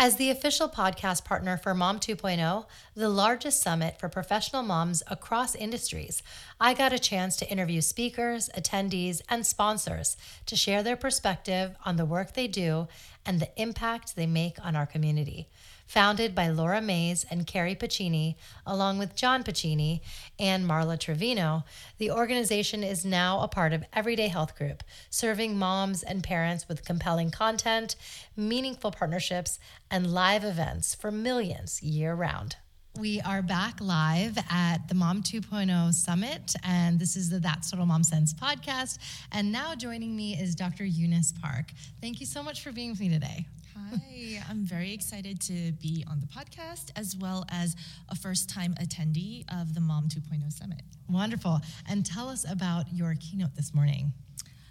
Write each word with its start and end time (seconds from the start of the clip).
As 0.00 0.14
the 0.14 0.30
official 0.30 0.68
podcast 0.68 1.24
partner 1.24 1.56
for 1.56 1.74
Mom 1.74 1.98
2.0, 1.98 2.66
the 2.94 3.08
largest 3.08 3.60
summit 3.60 3.98
for 3.98 4.08
professional 4.08 4.62
moms 4.62 5.02
across 5.08 5.56
industries, 5.56 6.22
I 6.60 6.72
got 6.72 6.92
a 6.92 7.00
chance 7.00 7.34
to 7.38 7.50
interview 7.50 7.80
speakers, 7.80 8.48
attendees, 8.56 9.22
and 9.28 9.44
sponsors 9.44 10.16
to 10.46 10.54
share 10.54 10.84
their 10.84 10.94
perspective 10.94 11.74
on 11.84 11.96
the 11.96 12.06
work 12.06 12.34
they 12.34 12.46
do 12.46 12.86
and 13.26 13.40
the 13.40 13.50
impact 13.60 14.14
they 14.14 14.28
make 14.28 14.64
on 14.64 14.76
our 14.76 14.86
community 14.86 15.48
founded 15.88 16.34
by 16.34 16.48
Laura 16.48 16.82
Mayes 16.82 17.24
and 17.30 17.46
Carrie 17.46 17.74
Pacini, 17.74 18.36
along 18.66 18.98
with 18.98 19.16
John 19.16 19.42
Pacini 19.42 20.02
and 20.38 20.68
Marla 20.68 21.00
Trevino, 21.00 21.64
the 21.96 22.10
organization 22.10 22.84
is 22.84 23.06
now 23.06 23.40
a 23.40 23.48
part 23.48 23.72
of 23.72 23.84
Everyday 23.94 24.28
Health 24.28 24.54
Group, 24.54 24.84
serving 25.08 25.58
moms 25.58 26.02
and 26.02 26.22
parents 26.22 26.68
with 26.68 26.84
compelling 26.84 27.30
content, 27.30 27.96
meaningful 28.36 28.90
partnerships, 28.90 29.58
and 29.90 30.12
live 30.12 30.44
events 30.44 30.94
for 30.94 31.10
millions 31.10 31.82
year 31.82 32.14
round. 32.14 32.56
We 32.98 33.20
are 33.22 33.42
back 33.42 33.80
live 33.80 34.36
at 34.50 34.88
the 34.88 34.94
Mom 34.94 35.22
2.0 35.22 35.94
Summit, 35.94 36.54
and 36.64 36.98
this 36.98 37.16
is 37.16 37.30
the 37.30 37.38
That's 37.38 37.70
Total 37.70 37.86
Mom 37.86 38.02
Sense 38.02 38.34
podcast. 38.34 38.98
And 39.32 39.52
now 39.52 39.74
joining 39.74 40.16
me 40.16 40.34
is 40.34 40.54
Dr. 40.54 40.84
Eunice 40.84 41.32
Park. 41.40 41.66
Thank 42.02 42.20
you 42.20 42.26
so 42.26 42.42
much 42.42 42.62
for 42.62 42.72
being 42.72 42.90
with 42.90 43.00
me 43.00 43.08
today. 43.08 43.46
Hi, 43.78 44.42
I'm 44.48 44.64
very 44.64 44.92
excited 44.92 45.40
to 45.42 45.72
be 45.72 46.04
on 46.10 46.20
the 46.20 46.26
podcast 46.26 46.90
as 46.96 47.16
well 47.16 47.44
as 47.50 47.76
a 48.08 48.16
first 48.16 48.50
time 48.50 48.74
attendee 48.80 49.44
of 49.60 49.74
the 49.74 49.80
Mom 49.80 50.08
2.0 50.08 50.52
Summit. 50.52 50.82
Wonderful. 51.08 51.60
And 51.88 52.04
tell 52.04 52.28
us 52.28 52.44
about 52.50 52.92
your 52.92 53.14
keynote 53.20 53.54
this 53.54 53.72
morning. 53.74 54.12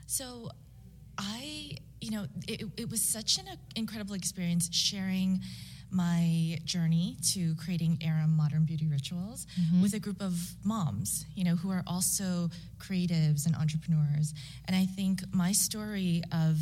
So, 0.08 0.50
I, 1.18 1.72
you 2.02 2.12
know, 2.12 2.26
it, 2.48 2.64
it 2.78 2.90
was 2.90 3.02
such 3.02 3.38
an 3.38 3.46
incredible 3.76 4.14
experience 4.14 4.70
sharing 4.72 5.42
my 5.92 6.58
journey 6.66 7.18
to 7.34 7.56
creating 7.56 7.98
Aram 8.02 8.36
modern 8.36 8.66
beauty 8.66 8.88
rituals 8.88 9.48
mm-hmm. 9.60 9.82
with 9.82 9.94
a 9.94 10.00
group 10.00 10.22
of 10.22 10.34
moms, 10.64 11.26
you 11.36 11.44
know, 11.44 11.56
who 11.56 11.72
are 11.72 11.84
also 11.88 12.50
creatives 12.78 13.46
and 13.46 13.56
entrepreneurs. 13.56 14.34
And 14.66 14.76
I 14.76 14.86
think 14.86 15.22
my 15.34 15.52
story 15.52 16.22
of 16.32 16.58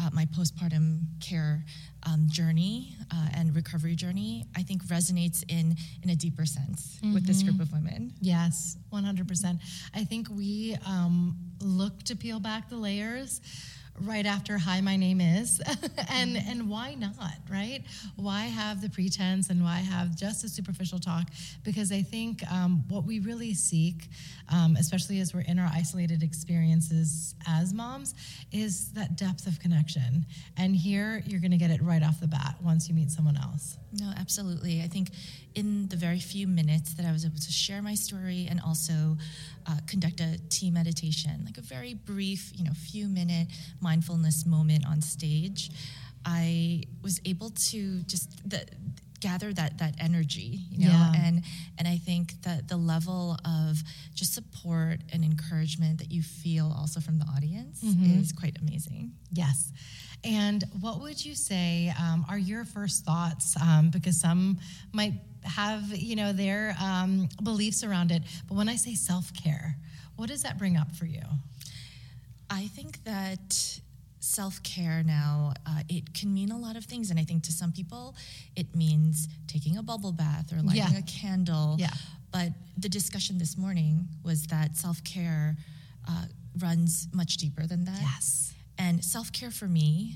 uh, 0.00 0.10
my 0.12 0.26
postpartum 0.26 1.00
care 1.20 1.64
um, 2.04 2.26
journey 2.30 2.94
uh, 3.12 3.28
and 3.34 3.54
recovery 3.54 3.94
journey, 3.94 4.46
I 4.56 4.62
think 4.62 4.84
resonates 4.84 5.44
in 5.48 5.76
in 6.02 6.10
a 6.10 6.16
deeper 6.16 6.46
sense 6.46 6.98
mm-hmm. 7.02 7.14
with 7.14 7.26
this 7.26 7.42
group 7.42 7.56
mm-hmm. 7.56 7.62
of 7.62 7.72
women. 7.72 8.12
Yes, 8.20 8.76
one 8.90 9.04
hundred 9.04 9.28
percent. 9.28 9.60
I 9.94 10.04
think 10.04 10.28
we 10.30 10.76
um, 10.86 11.36
look 11.60 12.02
to 12.04 12.16
peel 12.16 12.40
back 12.40 12.70
the 12.70 12.76
layers 12.76 13.40
right 14.02 14.26
after 14.26 14.58
hi 14.58 14.80
my 14.80 14.96
name 14.96 15.20
is. 15.20 15.60
And 16.12 16.36
and 16.36 16.68
why 16.68 16.94
not 16.94 17.14
right? 17.50 17.82
Why 18.16 18.42
have 18.46 18.80
the 18.80 18.88
pretense 18.88 19.48
and 19.48 19.62
why 19.62 19.76
have 19.76 20.16
just 20.16 20.44
a 20.44 20.48
superficial 20.48 20.98
talk? 20.98 21.28
Because 21.62 21.92
i 21.92 22.02
think 22.02 22.42
um, 22.50 22.84
what 22.88 23.04
we 23.04 23.20
really 23.20 23.54
seek 23.54 24.08
um, 24.50 24.76
especially 24.78 25.20
as 25.20 25.32
we're 25.32 25.42
in 25.42 25.58
our 25.58 25.70
isolated 25.72 26.22
experiences 26.22 27.34
as 27.46 27.72
moms 27.72 28.14
is 28.52 28.92
that 28.92 29.16
depth 29.16 29.46
of 29.46 29.60
connection. 29.60 30.26
And 30.56 30.74
here 30.74 31.22
you're 31.26 31.40
going 31.40 31.52
to 31.52 31.56
get 31.56 31.70
it 31.70 31.82
right 31.82 32.02
off 32.02 32.20
the 32.20 32.26
bat 32.26 32.56
once 32.62 32.88
you 32.88 32.94
meet 32.94 33.10
someone 33.10 33.36
else. 33.36 33.76
No 33.92 34.12
absolutely. 34.18 34.82
I 34.82 34.88
think 34.88 35.10
in 35.54 35.88
the 35.88 35.96
very 35.96 36.20
few 36.20 36.46
minutes 36.46 36.94
that 36.94 37.06
I 37.06 37.12
was 37.12 37.24
able 37.24 37.38
to 37.38 37.52
share 37.52 37.82
my 37.82 37.94
story 37.94 38.46
and 38.48 38.60
also 38.60 39.16
uh, 39.70 39.76
conduct 39.86 40.20
a 40.20 40.38
tea 40.48 40.70
meditation, 40.70 41.42
like 41.44 41.58
a 41.58 41.62
very 41.62 41.94
brief, 41.94 42.52
you 42.56 42.64
know, 42.64 42.72
few 42.74 43.08
minute 43.08 43.48
mindfulness 43.80 44.46
moment 44.46 44.84
on 44.86 45.00
stage, 45.00 45.70
I 46.24 46.82
was 47.02 47.20
able 47.24 47.50
to 47.70 48.02
just 48.02 48.48
the, 48.48 48.66
gather 49.20 49.52
that 49.52 49.78
that 49.78 49.94
energy, 50.00 50.60
you 50.70 50.86
know, 50.86 50.92
yeah. 50.92 51.12
and 51.24 51.42
and 51.78 51.86
I 51.86 51.96
think 51.96 52.40
that 52.42 52.68
the 52.68 52.76
level 52.76 53.36
of 53.44 53.82
just 54.14 54.34
support 54.34 55.00
and 55.12 55.24
encouragement 55.24 55.98
that 55.98 56.10
you 56.10 56.22
feel 56.22 56.74
also 56.76 57.00
from 57.00 57.18
the 57.18 57.26
audience 57.36 57.82
mm-hmm. 57.82 58.20
is 58.20 58.32
quite 58.32 58.56
amazing. 58.60 59.12
Yes. 59.32 59.72
And 60.22 60.64
what 60.80 61.00
would 61.00 61.24
you 61.24 61.34
say 61.34 61.94
um, 61.98 62.26
are 62.28 62.38
your 62.38 62.64
first 62.64 63.04
thoughts? 63.04 63.56
Um, 63.60 63.88
because 63.90 64.20
some 64.20 64.58
might 64.92 65.14
have 65.44 65.84
you 65.96 66.16
know 66.16 66.32
their 66.32 66.74
um, 66.82 67.28
beliefs 67.42 67.82
around 67.84 68.10
it. 68.10 68.22
But 68.48 68.56
when 68.56 68.68
i 68.68 68.76
say 68.76 68.94
self-care 68.94 69.76
what 70.20 70.28
does 70.28 70.42
that 70.42 70.58
bring 70.58 70.76
up 70.76 70.94
for 70.94 71.06
you? 71.06 71.22
I 72.50 72.66
think 72.66 73.02
that 73.04 73.80
self-care 74.18 75.02
now 75.02 75.54
uh, 75.66 75.80
it 75.88 76.12
can 76.12 76.34
mean 76.34 76.50
a 76.50 76.58
lot 76.58 76.76
of 76.76 76.84
things. 76.84 77.10
And 77.10 77.18
i 77.18 77.24
think 77.24 77.42
to 77.44 77.52
some 77.52 77.72
people 77.72 78.14
it 78.54 78.76
means 78.76 79.28
taking 79.46 79.78
a 79.78 79.82
bubble 79.82 80.12
bath 80.12 80.52
or 80.52 80.56
lighting 80.56 80.82
yeah. 80.92 80.98
a 80.98 81.02
candle. 81.02 81.76
Yeah. 81.78 81.88
but 82.32 82.50
the 82.76 82.88
discussion 82.88 83.38
this 83.38 83.56
morning 83.56 84.06
was 84.22 84.46
that 84.48 84.76
self-care 84.76 85.56
uh, 86.08 86.24
runs 86.58 87.08
much 87.14 87.36
deeper 87.38 87.66
than 87.66 87.84
that. 87.84 88.00
Yes. 88.00 88.52
And 88.78 89.02
self-care 89.02 89.50
for 89.50 89.66
me 89.68 90.14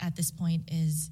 at 0.00 0.16
this 0.16 0.30
point 0.30 0.62
is 0.70 1.10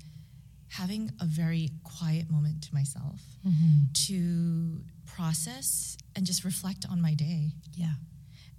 having 0.68 1.10
a 1.20 1.24
very 1.24 1.70
quiet 1.84 2.30
moment 2.30 2.62
to 2.62 2.74
myself 2.74 3.20
mm-hmm. 3.46 3.92
to 3.92 4.80
process 5.06 5.96
and 6.14 6.26
just 6.26 6.44
reflect 6.44 6.86
on 6.90 7.00
my 7.00 7.14
day. 7.14 7.52
Yeah. 7.74 7.92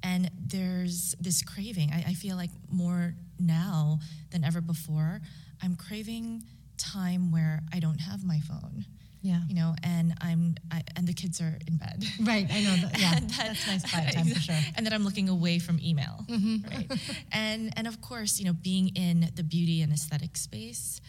And 0.04 0.32
there's 0.40 1.16
this 1.20 1.42
craving. 1.42 1.92
I, 1.92 2.10
I, 2.10 2.14
feel 2.14 2.36
like 2.36 2.52
more 2.72 3.16
now 3.40 4.00
than 4.32 4.44
ever 4.44 4.62
before, 4.62 5.22
I'm 5.62 5.76
craving 5.76 6.44
time 6.78 7.32
where 7.32 7.62
I 7.74 7.80
don't 7.80 8.00
have 8.00 8.24
my 8.24 8.40
phone. 8.40 8.86
Yeah. 9.22 9.42
You 9.50 9.56
know, 9.56 9.76
and 9.84 10.14
I'm 10.22 10.56
I, 10.72 10.84
and 10.96 11.08
the 11.08 11.14
kids 11.14 11.42
are 11.42 11.58
in 11.68 11.78
bed. 11.78 12.06
Right. 12.22 12.48
I 12.50 12.62
know. 12.62 12.76
That, 12.76 13.00
yeah. 13.00 13.12
that, 13.20 13.32
that's 13.48 13.68
nice 13.68 13.92
quiet 13.92 14.14
time 14.14 14.28
for 14.28 14.40
sure. 14.40 14.56
And 14.76 14.86
that 14.86 14.94
I'm 14.94 15.04
looking 15.04 15.28
away 15.28 15.60
from 15.60 15.80
email. 15.84 16.24
Mm-hmm. 16.30 16.68
Right. 16.70 17.00
and 17.32 17.74
and 17.76 17.88
of 17.88 18.00
course, 18.00 18.40
you 18.40 18.46
know, 18.46 18.54
being 18.54 18.90
in 18.90 19.32
the 19.36 19.44
beauty 19.44 19.82
and 19.82 19.92
aesthetic 19.92 20.38
space 20.38 21.02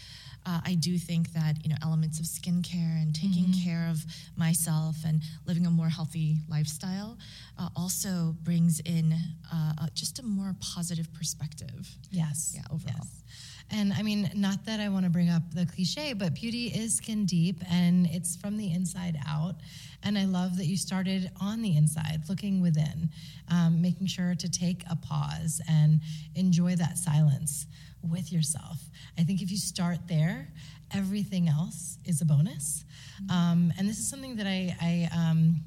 uh, 0.48 0.60
I 0.64 0.75
do 0.75 0.97
think 0.97 1.32
that 1.34 1.56
you 1.62 1.70
know 1.70 1.76
elements 1.82 2.19
of 2.19 2.26
skincare 2.26 3.03
and 3.03 3.14
taking 3.14 3.47
mm-hmm. 3.47 3.69
care 3.69 3.88
of 3.91 4.04
myself 4.36 4.97
and 5.06 5.20
living 5.47 5.66
a 5.66 5.70
more 5.70 5.88
healthy 5.88 6.38
lifestyle 6.48 7.19
uh, 7.59 7.69
also 7.76 8.34
brings 8.42 8.81
in 8.81 9.14
uh, 9.53 9.87
just 9.94 10.19
a 10.19 10.22
more 10.22 10.54
positive 10.60 11.12
perspective. 11.12 11.88
Yes. 12.10 12.53
Yeah. 12.54 12.62
Overall. 12.70 12.94
Yes. 12.97 13.22
And 13.70 13.92
I 13.92 14.03
mean, 14.03 14.31
not 14.34 14.64
that 14.64 14.81
I 14.81 14.88
want 14.88 15.04
to 15.04 15.10
bring 15.10 15.28
up 15.28 15.42
the 15.53 15.66
cliche, 15.66 16.14
but 16.14 16.34
beauty 16.34 16.69
is 16.69 16.97
skin 16.97 17.26
deep 17.26 17.62
and 17.70 18.06
it's 18.06 18.34
from 18.37 18.56
the 18.56 18.72
inside 18.72 19.19
out. 19.28 19.56
And 20.03 20.16
I 20.16 20.25
love 20.25 20.56
that 20.56 20.64
you 20.66 20.78
started 20.78 21.31
on 21.38 21.60
the 21.60 21.76
inside, 21.76 22.22
looking 22.31 22.62
within, 22.62 23.10
um, 23.50 23.82
making 23.82 24.06
sure 24.06 24.34
to 24.34 24.48
take 24.48 24.84
a 24.91 24.97
pause 24.97 25.60
and 25.69 26.00
enjoy 26.34 26.76
that 26.76 26.97
silence 26.97 27.66
with 28.03 28.32
yourself. 28.32 28.78
I 29.19 29.23
think 29.25 29.43
if 29.43 29.51
you 29.51 29.56
start 29.56 29.99
there, 30.06 30.49
everything 30.95 31.49
else 31.49 31.99
is 32.05 32.21
a 32.23 32.25
bonus. 32.25 32.84
Mm-hmm. 33.23 33.31
Um, 33.31 33.73
and 33.79 33.89
this 33.89 33.99
is 33.99 34.09
something 34.09 34.37
that 34.37 34.47
I, 34.47 34.77
I 34.81 35.09
um, 35.15 35.61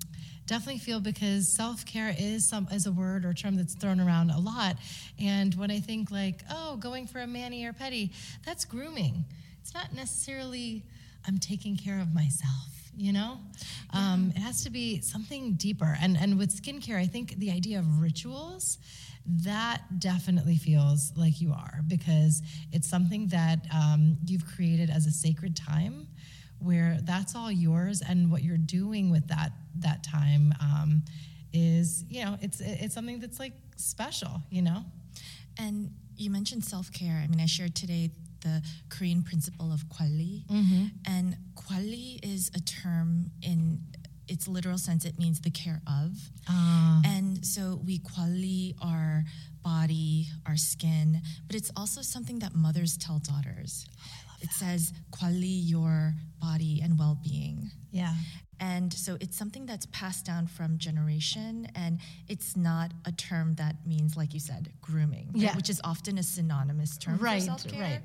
definitely 0.48 0.80
feel 0.80 1.00
because 1.00 1.54
self 1.54 1.86
care 1.86 2.16
is 2.18 2.48
some 2.48 2.68
is 2.72 2.86
a 2.88 2.92
word 2.92 3.26
or 3.26 3.34
term 3.34 3.56
that's 3.56 3.76
thrown 3.76 4.00
around 4.00 4.32
a 4.32 4.40
lot. 4.40 4.78
And 5.20 5.54
when 5.56 5.70
I 5.70 5.80
think 5.80 6.12
like, 6.12 6.42
oh, 6.50 6.78
going 6.78 7.08
for 7.08 7.20
a 7.20 7.28
mani 7.28 7.66
or 7.66 7.74
pedi, 7.74 8.12
that's 8.46 8.66
grooming. 8.66 9.26
It's 9.62 9.74
not 9.74 9.94
necessarily 9.94 10.84
I'm 11.28 11.38
taking 11.38 11.78
care 11.78 12.00
of 12.00 12.14
myself 12.14 12.71
you 12.96 13.14
know? 13.14 13.40
Um, 13.94 14.32
it 14.36 14.40
has 14.40 14.64
to 14.64 14.70
be 14.70 15.02
something 15.02 15.54
deeper. 15.54 15.98
And 16.02 16.18
and 16.18 16.38
with 16.38 16.62
skincare 16.62 16.98
i 16.98 17.06
think 17.06 17.38
the 17.40 17.52
idea 17.52 17.80
of 17.80 18.02
rituals 18.02 18.78
that 19.26 20.00
definitely 20.00 20.58
feels 20.58 21.12
like 21.16 21.40
you 21.42 21.52
are 21.52 21.82
because 21.88 22.42
it's 22.72 22.90
something 22.90 23.28
that 23.28 23.60
um, 23.74 24.18
you've 24.26 24.46
created 24.46 24.90
as 24.90 25.06
a 25.06 25.12
sacred 25.12 25.56
time 25.56 26.08
where 26.60 26.98
that's 27.04 27.36
all 27.36 27.52
yours 27.52 28.02
and 28.08 28.32
what 28.32 28.44
you're 28.44 28.58
doing 28.58 29.12
with 29.12 29.28
that 29.28 29.52
that 29.80 30.04
time 30.04 30.54
um, 30.60 31.04
is 31.54 32.04
you 32.10 32.24
know 32.24 32.38
it's 32.42 32.62
it's 32.62 32.94
something 32.94 33.20
that's 33.20 33.40
like 33.40 33.54
special 33.78 34.42
you 34.50 34.62
know? 34.62 34.84
And 35.60 35.92
you 36.16 36.30
mentioned 36.30 36.64
self-care. 36.64 37.22
I 37.24 37.28
mean 37.28 37.40
i 37.40 37.46
shared 37.46 37.76
today 37.76 38.12
the 38.42 38.62
korean 38.90 39.24
principle 39.24 39.72
of 39.72 39.88
kwali 39.90 40.46
mm-hmm. 40.48 40.86
and 41.06 41.38
kwali 41.56 42.20
is 42.24 42.52
a 42.56 42.60
term 42.60 43.32
in 43.42 43.80
its 44.32 44.48
literal 44.48 44.78
sense, 44.78 45.04
it 45.04 45.20
means 45.20 45.42
the 45.42 45.52
care 45.52 45.82
of. 45.88 46.18
Uh. 46.50 47.02
And 47.06 47.46
so 47.46 47.82
we 47.86 48.00
kwali 48.00 48.74
our 48.82 49.26
body, 49.62 50.28
our 50.48 50.56
skin, 50.56 51.22
but 51.48 51.56
it's 51.56 51.72
also 51.76 52.02
something 52.02 52.40
that 52.40 52.56
mothers 52.56 52.98
tell 52.98 53.20
daughters. 53.20 53.86
Oh, 54.00 54.36
it 54.42 54.52
says 54.52 54.94
kwali 55.12 55.62
your 55.70 56.14
body 56.40 56.80
and 56.82 56.98
well-being. 56.98 57.70
Yeah. 57.92 58.14
And 58.62 58.94
so 58.94 59.18
it's 59.20 59.36
something 59.36 59.66
that's 59.66 59.88
passed 59.88 60.24
down 60.24 60.46
from 60.48 60.78
generation, 60.78 61.68
and 61.76 62.00
it's 62.30 62.56
not 62.56 62.92
a 63.06 63.12
term 63.12 63.56
that 63.56 63.76
means, 63.88 64.16
like 64.16 64.34
you 64.36 64.40
said, 64.40 64.72
grooming, 64.82 65.32
right? 65.34 65.56
which 65.56 65.70
is 65.70 65.82
often 65.84 66.18
a 66.20 66.24
synonymous 66.24 66.98
term 66.98 67.18
right, 67.18 67.40
for 67.42 67.46
self-care. 67.48 67.82
Right. 67.82 68.02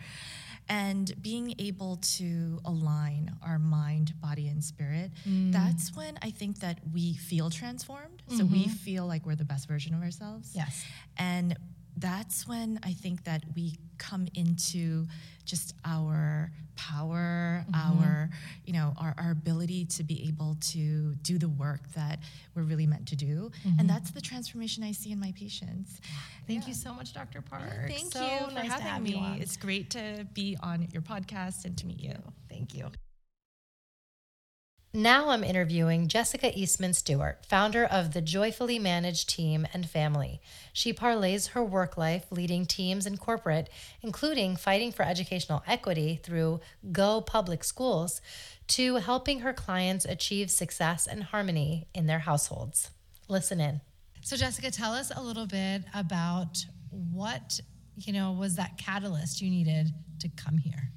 And 0.68 1.12
being 1.22 1.54
able 1.60 1.98
to 2.18 2.58
align 2.64 3.36
our 3.46 3.58
mind, 3.58 4.14
body, 4.20 4.48
and 4.48 4.64
spirit, 4.64 5.12
Mm. 5.28 5.52
that's 5.52 5.94
when 5.94 6.18
I 6.22 6.30
think 6.30 6.58
that 6.60 6.80
we 6.92 7.14
feel 7.14 7.50
transformed. 7.50 8.22
So 8.36 8.44
we 8.44 8.66
feel 8.66 9.06
like 9.06 9.24
we're 9.26 9.36
the 9.36 9.44
best 9.44 9.68
version 9.68 9.94
of 9.94 10.02
ourselves. 10.02 10.48
Mm-hmm. 10.48 10.58
Yes. 10.58 10.84
And 11.18 11.56
that's 11.96 12.46
when 12.46 12.78
I 12.82 12.92
think 12.92 13.24
that 13.24 13.42
we 13.54 13.78
come 13.98 14.28
into 14.34 15.06
just 15.44 15.74
our 15.84 16.50
power, 16.76 17.64
Mm-hmm. 17.70 18.02
our, 18.02 18.30
you 18.66 18.72
know, 18.74 18.92
our, 18.98 19.14
our 19.16 19.30
ability 19.30 19.86
to 19.86 20.04
be 20.04 20.28
able 20.28 20.56
to 20.60 21.14
do 21.22 21.38
the 21.38 21.48
work 21.48 21.80
that 21.94 22.18
we're 22.54 22.62
really 22.62 22.86
meant 22.86 23.06
to 23.08 23.16
do. 23.16 23.50
Mm-hmm. 23.66 23.80
And 23.80 23.88
that's 23.88 24.10
the 24.10 24.20
transformation 24.20 24.84
I 24.84 24.92
see 24.92 25.10
in 25.12 25.18
my 25.18 25.32
patients. 25.32 26.00
Thank 26.46 26.68
you 26.68 26.74
so 26.74 26.92
much, 26.92 27.14
Dr. 27.14 27.40
Park. 27.40 27.88
Thank 27.88 28.12
So 28.12 28.20
you 28.22 28.46
for 28.48 28.54
nice 28.54 28.72
having 28.72 29.04
me. 29.04 29.38
It's 29.40 29.56
great 29.56 29.90
to 29.90 30.26
be 30.34 30.56
on 30.62 30.86
your 30.92 31.02
podcast 31.02 31.64
and 31.64 31.76
to 31.78 31.86
meet 31.86 32.00
you. 32.00 32.14
Thank 32.48 32.74
you. 32.74 32.90
Now 34.96 35.28
I'm 35.28 35.44
interviewing 35.44 36.08
Jessica 36.08 36.58
Eastman 36.58 36.94
Stewart, 36.94 37.44
founder 37.44 37.84
of 37.84 38.14
the 38.14 38.22
Joyfully 38.22 38.78
Managed 38.78 39.28
Team 39.28 39.66
and 39.74 39.86
Family. 39.86 40.40
She 40.72 40.94
parlays 40.94 41.48
her 41.48 41.62
work 41.62 41.98
life 41.98 42.24
leading 42.30 42.64
teams 42.64 43.04
in 43.04 43.18
corporate, 43.18 43.68
including 44.00 44.56
fighting 44.56 44.92
for 44.92 45.02
educational 45.02 45.62
equity 45.66 46.18
through 46.22 46.60
Go 46.92 47.20
Public 47.20 47.62
Schools, 47.62 48.22
to 48.68 48.94
helping 48.94 49.40
her 49.40 49.52
clients 49.52 50.06
achieve 50.06 50.50
success 50.50 51.06
and 51.06 51.24
harmony 51.24 51.88
in 51.92 52.06
their 52.06 52.20
households. 52.20 52.88
Listen 53.28 53.60
in. 53.60 53.82
So, 54.22 54.34
Jessica, 54.34 54.70
tell 54.70 54.94
us 54.94 55.12
a 55.14 55.22
little 55.22 55.46
bit 55.46 55.82
about 55.94 56.56
what 56.88 57.60
you 57.96 58.14
know 58.14 58.32
was 58.32 58.56
that 58.56 58.78
catalyst 58.78 59.42
you 59.42 59.50
needed 59.50 59.88
to 60.20 60.30
come 60.30 60.56
here. 60.56 60.90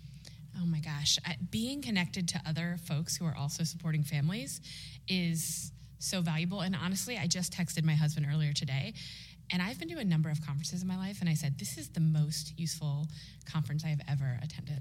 Oh 0.61 0.65
my 0.65 0.79
gosh. 0.79 1.17
Being 1.51 1.81
connected 1.81 2.27
to 2.29 2.41
other 2.47 2.77
folks 2.85 3.15
who 3.17 3.25
are 3.25 3.35
also 3.37 3.63
supporting 3.63 4.03
families 4.03 4.61
is 5.07 5.71
so 5.99 6.21
valuable. 6.21 6.61
And 6.61 6.75
honestly, 6.75 7.17
I 7.17 7.27
just 7.27 7.53
texted 7.53 7.83
my 7.83 7.93
husband 7.93 8.25
earlier 8.31 8.53
today, 8.53 8.93
and 9.51 9.61
I've 9.61 9.79
been 9.79 9.89
to 9.89 9.97
a 9.99 10.03
number 10.05 10.29
of 10.29 10.45
conferences 10.45 10.81
in 10.81 10.87
my 10.87 10.97
life, 10.97 11.21
and 11.21 11.29
I 11.29 11.33
said, 11.33 11.57
This 11.57 11.77
is 11.77 11.89
the 11.89 11.99
most 11.99 12.53
useful 12.57 13.07
conference 13.45 13.83
I 13.83 13.87
have 13.89 14.01
ever 14.09 14.37
attended. 14.43 14.79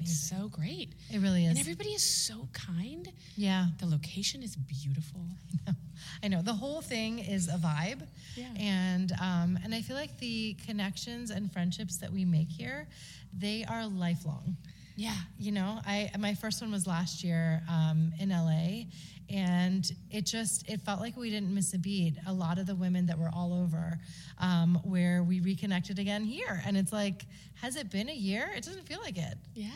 it's 0.00 0.18
so 0.28 0.48
great. 0.48 0.92
It 1.10 1.20
really 1.20 1.44
is. 1.44 1.50
And 1.50 1.58
everybody 1.60 1.90
is 1.90 2.02
so 2.02 2.48
kind. 2.52 3.08
Yeah, 3.36 3.66
The 3.80 3.86
location 3.86 4.42
is 4.42 4.56
beautiful. 4.56 5.20
I 5.66 5.70
know. 5.70 5.76
I 6.24 6.28
know. 6.28 6.42
The 6.42 6.52
whole 6.54 6.82
thing 6.82 7.20
is 7.20 7.48
a 7.48 7.56
vibe, 7.56 8.06
Yeah. 8.36 8.46
and 8.58 9.12
um, 9.20 9.58
and 9.62 9.74
I 9.74 9.80
feel 9.82 9.96
like 9.96 10.18
the 10.18 10.54
connections 10.66 11.30
and 11.30 11.50
friendships 11.52 11.98
that 11.98 12.12
we 12.12 12.24
make 12.24 12.48
here, 12.48 12.88
they 13.32 13.64
are 13.64 13.86
lifelong. 13.86 14.56
Yeah. 14.96 15.16
You 15.38 15.52
know, 15.52 15.80
I 15.84 16.10
my 16.18 16.34
first 16.34 16.60
one 16.60 16.70
was 16.70 16.86
last 16.86 17.24
year 17.24 17.62
um, 17.68 18.12
in 18.20 18.28
LA, 18.30 18.84
and 19.30 19.90
it 20.10 20.26
just 20.26 20.68
it 20.70 20.80
felt 20.82 21.00
like 21.00 21.16
we 21.16 21.30
didn't 21.30 21.54
miss 21.54 21.74
a 21.74 21.78
beat. 21.78 22.14
A 22.26 22.32
lot 22.32 22.58
of 22.58 22.66
the 22.66 22.74
women 22.74 23.06
that 23.06 23.18
were 23.18 23.30
all 23.34 23.52
over, 23.52 23.98
um, 24.38 24.78
where 24.84 25.22
we 25.22 25.40
reconnected 25.40 25.98
again 25.98 26.24
here, 26.24 26.62
and 26.66 26.76
it's 26.76 26.92
like, 26.92 27.24
has 27.62 27.76
it 27.76 27.90
been 27.90 28.08
a 28.08 28.14
year? 28.14 28.50
It 28.56 28.64
doesn't 28.64 28.86
feel 28.86 29.00
like 29.00 29.16
it. 29.16 29.38
Yeah, 29.54 29.68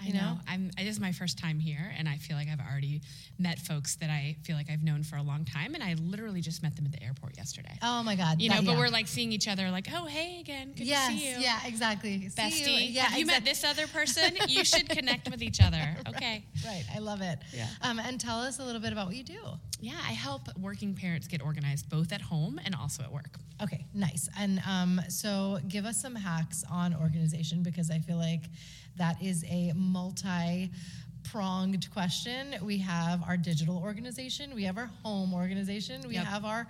I 0.00 0.06
You 0.06 0.12
know. 0.14 0.20
know? 0.20 0.38
I'm. 0.48 0.70
It 0.78 0.86
is 0.86 0.98
my 1.00 1.12
first 1.12 1.38
time 1.38 1.58
here, 1.58 1.92
and 1.98 2.08
I 2.08 2.16
feel 2.16 2.36
like 2.36 2.48
I've 2.48 2.60
already 2.60 3.02
met 3.38 3.58
folks 3.58 3.96
that 3.96 4.10
I 4.10 4.36
feel 4.44 4.56
like 4.56 4.70
I've 4.70 4.82
known 4.82 5.02
for 5.02 5.16
a 5.16 5.22
long 5.22 5.44
time, 5.44 5.74
and 5.74 5.82
I 5.82 5.94
literally 6.00 6.40
just 6.40 6.62
met 6.62 6.74
them 6.76 6.86
at 6.86 6.92
the 6.92 7.02
airport 7.02 7.36
yesterday. 7.36 7.76
Oh 7.82 8.02
my 8.02 8.16
God! 8.16 8.40
you 8.40 8.48
know, 8.48 8.56
that- 8.56 8.64
but 8.64 8.72
yeah. 8.72 8.78
we're 8.78 8.88
like 8.88 9.08
seeing 9.08 9.32
each 9.32 9.48
other, 9.48 9.70
like, 9.70 9.88
oh, 9.92 10.06
hey 10.06 10.40
again, 10.40 10.72
good 10.76 10.86
yes, 10.86 11.12
to 11.12 11.18
see 11.18 11.28
you, 11.30 11.36
yeah, 11.38 11.58
exactly. 11.66 12.28
See 12.28 12.40
bestie. 12.42 12.66
you. 12.86 12.92
Yeah, 12.94 13.02
Have 13.04 13.18
you 13.18 13.26
met 13.26 13.44
this 13.44 13.64
other 13.64 13.86
person? 13.88 14.36
you 14.48 14.64
should 14.64 14.88
connect 14.88 15.30
with 15.30 15.42
each 15.42 15.60
other. 15.60 15.82
Okay. 16.14 16.44
Right, 16.64 16.84
I 16.94 16.98
love 16.98 17.22
it. 17.22 17.38
Yeah. 17.52 17.66
Um, 17.82 17.98
and 17.98 18.20
tell 18.20 18.38
us 18.40 18.58
a 18.60 18.64
little 18.64 18.80
bit 18.80 18.92
about 18.94 19.06
what 19.08 19.16
you 19.16 19.24
do. 19.24 19.40
Yeah, 19.80 19.98
I 20.08 20.12
help 20.12 20.42
working 20.58 20.94
parents 20.94 21.26
get 21.28 21.42
organized 21.42 21.90
both 21.90 22.12
at 22.12 22.20
home 22.22 22.58
and 22.64 22.74
also 22.74 23.02
at 23.02 23.12
work. 23.12 23.38
Okay, 23.62 23.84
nice. 23.92 24.28
And 24.38 24.60
um, 24.66 25.00
so 25.08 25.58
give 25.68 25.84
us 25.84 26.00
some 26.00 26.14
hacks 26.14 26.64
on 26.70 26.94
organization 26.94 27.62
because 27.62 27.90
I 27.90 27.98
feel 27.98 28.16
like 28.16 28.44
that 28.96 29.22
is 29.22 29.44
a 29.48 29.72
multi 29.76 30.70
pronged 31.30 31.90
question. 31.92 32.54
We 32.62 32.78
have 32.78 33.22
our 33.24 33.36
digital 33.36 33.78
organization, 33.78 34.54
we 34.54 34.64
have 34.64 34.78
our 34.78 34.90
home 35.02 35.34
organization, 35.34 36.02
we 36.06 36.14
Yep. 36.14 36.24
have 36.24 36.44
our 36.44 36.66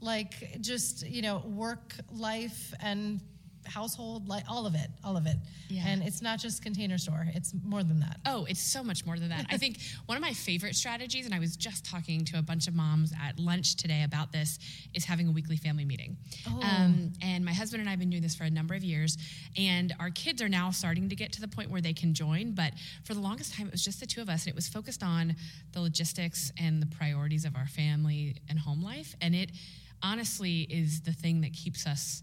like 0.00 0.58
just, 0.60 1.06
you 1.06 1.22
know, 1.22 1.38
work 1.46 1.94
life 2.12 2.74
and 2.80 3.20
household 3.66 4.28
like 4.28 4.44
all 4.48 4.66
of 4.66 4.74
it, 4.74 4.88
all 5.04 5.16
of 5.16 5.26
it. 5.26 5.36
Yeah. 5.68 5.84
And 5.86 6.02
it's 6.02 6.22
not 6.22 6.38
just 6.38 6.62
container 6.62 6.98
store, 6.98 7.26
it's 7.34 7.52
more 7.64 7.82
than 7.82 8.00
that. 8.00 8.18
Oh, 8.26 8.46
it's 8.48 8.60
so 8.60 8.82
much 8.82 9.04
more 9.04 9.18
than 9.18 9.28
that. 9.30 9.46
I 9.50 9.56
think 9.56 9.78
one 10.06 10.16
of 10.16 10.22
my 10.22 10.32
favorite 10.32 10.74
strategies, 10.74 11.26
and 11.26 11.34
I 11.34 11.38
was 11.38 11.56
just 11.56 11.84
talking 11.84 12.24
to 12.26 12.38
a 12.38 12.42
bunch 12.42 12.68
of 12.68 12.74
moms 12.74 13.12
at 13.22 13.38
lunch 13.38 13.76
today 13.76 14.02
about 14.04 14.32
this, 14.32 14.58
is 14.94 15.04
having 15.04 15.28
a 15.28 15.32
weekly 15.32 15.56
family 15.56 15.84
meeting. 15.84 16.16
Um, 16.46 17.12
and 17.22 17.44
my 17.44 17.52
husband 17.52 17.80
and 17.80 17.88
I 17.88 17.92
have 17.92 17.98
been 18.00 18.10
doing 18.10 18.22
this 18.22 18.34
for 18.34 18.44
a 18.44 18.50
number 18.50 18.74
of 18.74 18.84
years, 18.84 19.18
and 19.56 19.94
our 20.00 20.10
kids 20.10 20.40
are 20.42 20.48
now 20.48 20.70
starting 20.70 21.08
to 21.08 21.16
get 21.16 21.32
to 21.32 21.40
the 21.40 21.48
point 21.48 21.70
where 21.70 21.80
they 21.80 21.92
can 21.92 22.14
join. 22.14 22.52
But 22.52 22.72
for 23.04 23.14
the 23.14 23.20
longest 23.20 23.54
time, 23.54 23.66
it 23.66 23.72
was 23.72 23.84
just 23.84 24.00
the 24.00 24.06
two 24.06 24.20
of 24.20 24.28
us, 24.28 24.44
and 24.44 24.52
it 24.52 24.56
was 24.56 24.68
focused 24.68 25.02
on 25.02 25.36
the 25.72 25.80
logistics 25.80 26.52
and 26.58 26.80
the 26.80 26.86
priorities 26.86 27.44
of 27.44 27.56
our 27.56 27.66
family 27.66 28.36
and 28.48 28.58
home 28.58 28.82
life. 28.82 29.14
And 29.20 29.34
it 29.34 29.50
honestly 30.02 30.62
is 30.62 31.00
the 31.02 31.12
thing 31.12 31.40
that 31.42 31.52
keeps 31.52 31.86
us 31.86 32.22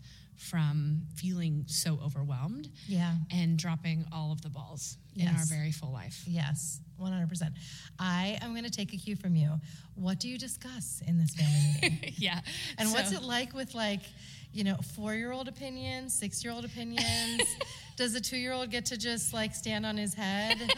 from 0.50 1.02
feeling 1.16 1.64
so 1.68 2.00
overwhelmed 2.04 2.70
Yeah. 2.88 3.16
and 3.32 3.58
dropping 3.58 4.06
all 4.12 4.32
of 4.32 4.42
the 4.42 4.50
balls 4.50 4.98
in 5.16 5.28
our 5.28 5.46
very 5.46 5.72
full 5.72 5.92
life. 5.92 6.24
Yes, 6.28 6.80
100%. 7.00 7.52
I 8.00 8.38
am 8.42 8.52
going 8.52 8.64
to 8.64 8.70
take 8.72 8.94
a 8.94 8.98
cue 8.98 9.16
from 9.16 9.36
you. 9.36 9.60
What 9.96 10.20
do 10.20 10.28
you 10.28 10.38
discuss 10.38 11.02
in 11.08 11.18
this 11.18 11.34
family 11.36 11.76
meeting? 11.82 12.14
yeah. 12.18 12.42
And 12.78 12.92
what's 12.92 13.12
it 13.12 13.22
like 13.24 13.54
with 13.54 13.74
like, 13.76 14.02
you 14.52 14.64
know, 14.64 14.76
four 14.96 15.14
year 15.16 15.32
old 15.32 15.48
opinions, 15.48 16.14
six 16.14 16.44
year 16.44 16.52
old 16.54 16.66
opinions? 16.66 17.42
Does 17.96 18.14
the 18.14 18.22
two 18.22 18.38
year 18.38 18.54
old 18.54 18.72
get 18.72 18.86
to 18.88 18.98
just 18.98 19.34
like 19.34 19.54
stand 19.56 19.86
on 19.86 19.98
his 19.98 20.14
head? 20.14 20.58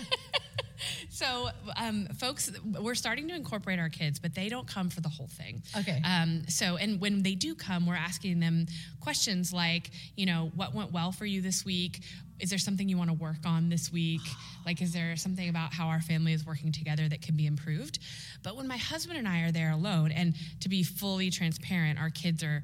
So, 1.09 1.49
um, 1.77 2.07
folks, 2.19 2.51
we're 2.81 2.95
starting 2.95 3.29
to 3.29 3.35
incorporate 3.35 3.79
our 3.79 3.89
kids, 3.89 4.19
but 4.19 4.35
they 4.35 4.49
don't 4.49 4.67
come 4.67 4.89
for 4.89 4.99
the 4.99 5.09
whole 5.09 5.29
thing. 5.29 5.63
Okay. 5.77 6.01
Um, 6.03 6.43
so, 6.49 6.75
and 6.75 6.99
when 6.99 7.23
they 7.23 7.35
do 7.35 7.55
come, 7.55 7.85
we're 7.85 7.95
asking 7.95 8.39
them 8.41 8.65
questions 8.99 9.53
like, 9.53 9.91
you 10.15 10.25
know, 10.25 10.51
what 10.55 10.73
went 10.73 10.91
well 10.91 11.11
for 11.13 11.25
you 11.25 11.41
this 11.41 11.63
week? 11.63 12.01
Is 12.39 12.49
there 12.49 12.59
something 12.59 12.89
you 12.89 12.97
want 12.97 13.09
to 13.09 13.15
work 13.15 13.45
on 13.45 13.69
this 13.69 13.91
week? 13.91 14.21
Like, 14.65 14.81
is 14.81 14.91
there 14.91 15.15
something 15.15 15.47
about 15.47 15.73
how 15.73 15.87
our 15.87 16.01
family 16.01 16.33
is 16.33 16.45
working 16.45 16.71
together 16.71 17.07
that 17.07 17.21
can 17.21 17.35
be 17.37 17.45
improved? 17.47 17.99
But 18.43 18.55
when 18.57 18.67
my 18.67 18.77
husband 18.77 19.17
and 19.17 19.27
I 19.27 19.41
are 19.43 19.51
there 19.51 19.71
alone, 19.71 20.11
and 20.11 20.35
to 20.61 20.69
be 20.69 20.83
fully 20.83 21.29
transparent, 21.29 21.97
our 21.99 22.09
kids 22.09 22.43
are 22.43 22.63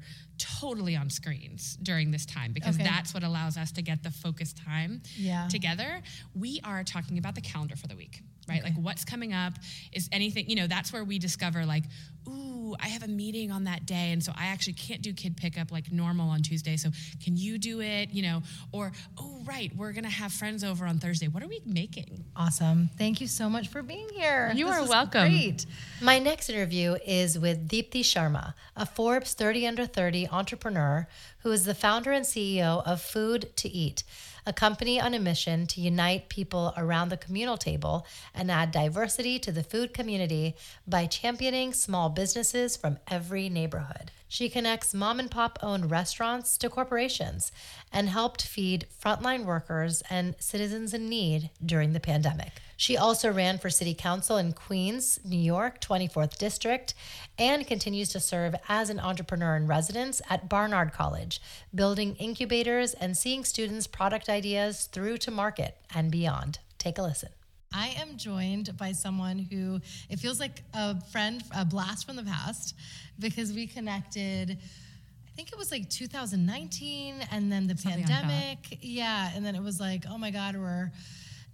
totally 0.60 0.96
on 0.96 1.08
screens 1.08 1.76
during 1.82 2.10
this 2.10 2.26
time 2.26 2.52
because 2.52 2.74
Okay. 2.74 2.84
that's 2.84 3.14
what 3.14 3.22
allows 3.22 3.56
us 3.56 3.72
to 3.72 3.82
get 3.82 4.02
the 4.02 4.10
focused 4.10 4.56
time 4.58 5.00
Yeah. 5.16 5.48
together. 5.48 6.02
We 6.34 6.60
are 6.64 6.84
talking 6.84 7.16
about 7.18 7.34
the 7.34 7.40
calendar 7.40 7.76
for 7.76 7.86
the 7.86 7.96
week, 7.96 8.20
right? 8.48 8.62
Like 8.62 8.74
what's 8.74 9.04
coming 9.04 9.32
up 9.32 9.54
is 9.92 10.08
anything, 10.12 10.48
you 10.48 10.56
know, 10.56 10.66
that's 10.66 10.92
where 10.92 11.04
we 11.04 11.18
discover 11.18 11.64
like, 11.64 11.84
ooh, 12.28 12.74
I 12.80 12.88
have 12.88 13.02
a 13.02 13.08
meeting 13.08 13.50
on 13.50 13.64
that 13.64 13.86
day. 13.86 14.12
And 14.12 14.22
so 14.22 14.32
I 14.36 14.46
actually 14.46 14.74
can't 14.74 15.02
do 15.02 15.12
kid 15.12 15.36
pickup 15.36 15.70
like 15.72 15.90
normal 15.92 16.30
on 16.30 16.42
Tuesday. 16.42 16.76
So 16.76 16.90
can 17.22 17.36
you 17.36 17.58
do 17.58 17.80
it? 17.80 18.10
You 18.12 18.22
know, 18.22 18.42
or, 18.72 18.92
oh, 19.18 19.38
right, 19.44 19.74
we're 19.76 19.92
going 19.92 20.04
to 20.04 20.10
have 20.10 20.32
friends 20.32 20.62
over 20.64 20.86
on 20.86 20.98
Thursday. 20.98 21.28
What 21.28 21.42
are 21.42 21.48
we 21.48 21.60
making? 21.66 22.24
awesome. 22.36 22.90
Thank 22.96 23.20
you 23.20 23.26
so 23.26 23.48
much 23.48 23.68
for 23.68 23.82
being 23.82 24.08
here. 24.14 24.52
You 24.54 24.66
This 24.66 24.74
are 24.76 24.88
welcome. 24.88 25.30
Great. 25.30 25.66
My 26.00 26.18
next 26.18 26.48
interview 26.48 26.96
is 27.06 27.38
with 27.38 27.68
Deepti 27.68 28.00
Sharma, 28.00 28.54
a 28.76 28.86
Forbes 28.86 29.34
30 29.34 29.66
under 29.66 29.86
30 29.86 30.28
entrepreneur 30.28 31.06
who 31.42 31.50
is 31.50 31.64
the 31.64 31.74
founder 31.74 32.12
and 32.12 32.24
CEO 32.24 32.82
of 32.86 33.00
Food 33.00 33.54
to 33.56 33.68
Eat, 33.68 34.04
a 34.46 34.52
company 34.52 35.00
on 35.00 35.14
a 35.14 35.18
mission 35.18 35.66
to 35.68 35.80
unite 35.80 36.28
people 36.28 36.74
around 36.76 37.08
the 37.08 37.16
communal 37.16 37.56
table 37.56 38.06
and 38.34 38.50
add 38.50 38.70
diversity 38.70 39.38
to 39.38 39.52
the 39.52 39.62
food 39.62 39.94
community 39.94 40.56
by 40.86 41.06
championing 41.06 41.72
small 41.72 42.08
businesses 42.08 42.76
from 42.76 42.98
every 43.08 43.48
neighborhood. 43.48 44.10
She 44.32 44.48
connects 44.48 44.94
mom 44.94 45.20
and 45.20 45.30
pop 45.30 45.58
owned 45.62 45.90
restaurants 45.90 46.56
to 46.56 46.70
corporations 46.70 47.52
and 47.92 48.08
helped 48.08 48.40
feed 48.40 48.86
frontline 48.98 49.44
workers 49.44 50.02
and 50.08 50.34
citizens 50.38 50.94
in 50.94 51.10
need 51.10 51.50
during 51.62 51.92
the 51.92 52.00
pandemic. 52.00 52.62
She 52.78 52.96
also 52.96 53.30
ran 53.30 53.58
for 53.58 53.68
city 53.68 53.92
council 53.92 54.38
in 54.38 54.54
Queens, 54.54 55.20
New 55.22 55.38
York, 55.38 55.82
24th 55.82 56.38
District, 56.38 56.94
and 57.38 57.66
continues 57.66 58.08
to 58.08 58.20
serve 58.20 58.54
as 58.70 58.88
an 58.88 59.00
entrepreneur 59.00 59.54
in 59.54 59.66
residence 59.66 60.22
at 60.30 60.48
Barnard 60.48 60.94
College, 60.94 61.38
building 61.74 62.16
incubators 62.16 62.94
and 62.94 63.14
seeing 63.14 63.44
students' 63.44 63.86
product 63.86 64.30
ideas 64.30 64.86
through 64.86 65.18
to 65.18 65.30
market 65.30 65.76
and 65.94 66.10
beyond. 66.10 66.58
Take 66.78 66.96
a 66.96 67.02
listen. 67.02 67.28
I 67.74 67.88
am 68.00 68.16
joined 68.16 68.76
by 68.76 68.92
someone 68.92 69.38
who 69.38 69.80
it 70.10 70.18
feels 70.18 70.38
like 70.40 70.62
a 70.74 71.00
friend, 71.06 71.42
a 71.56 71.64
blast 71.64 72.06
from 72.06 72.16
the 72.16 72.22
past, 72.22 72.74
because 73.18 73.52
we 73.52 73.66
connected. 73.66 74.50
I 74.52 75.34
think 75.34 75.50
it 75.50 75.58
was 75.58 75.70
like 75.70 75.88
2019, 75.88 77.14
and 77.30 77.50
then 77.50 77.66
the 77.66 77.76
Something 77.76 78.02
like 78.02 78.10
pandemic. 78.10 78.78
yeah, 78.82 79.30
and 79.34 79.44
then 79.44 79.54
it 79.54 79.62
was 79.62 79.80
like, 79.80 80.04
oh 80.10 80.18
my 80.18 80.30
God, 80.30 80.56
we're 80.56 80.92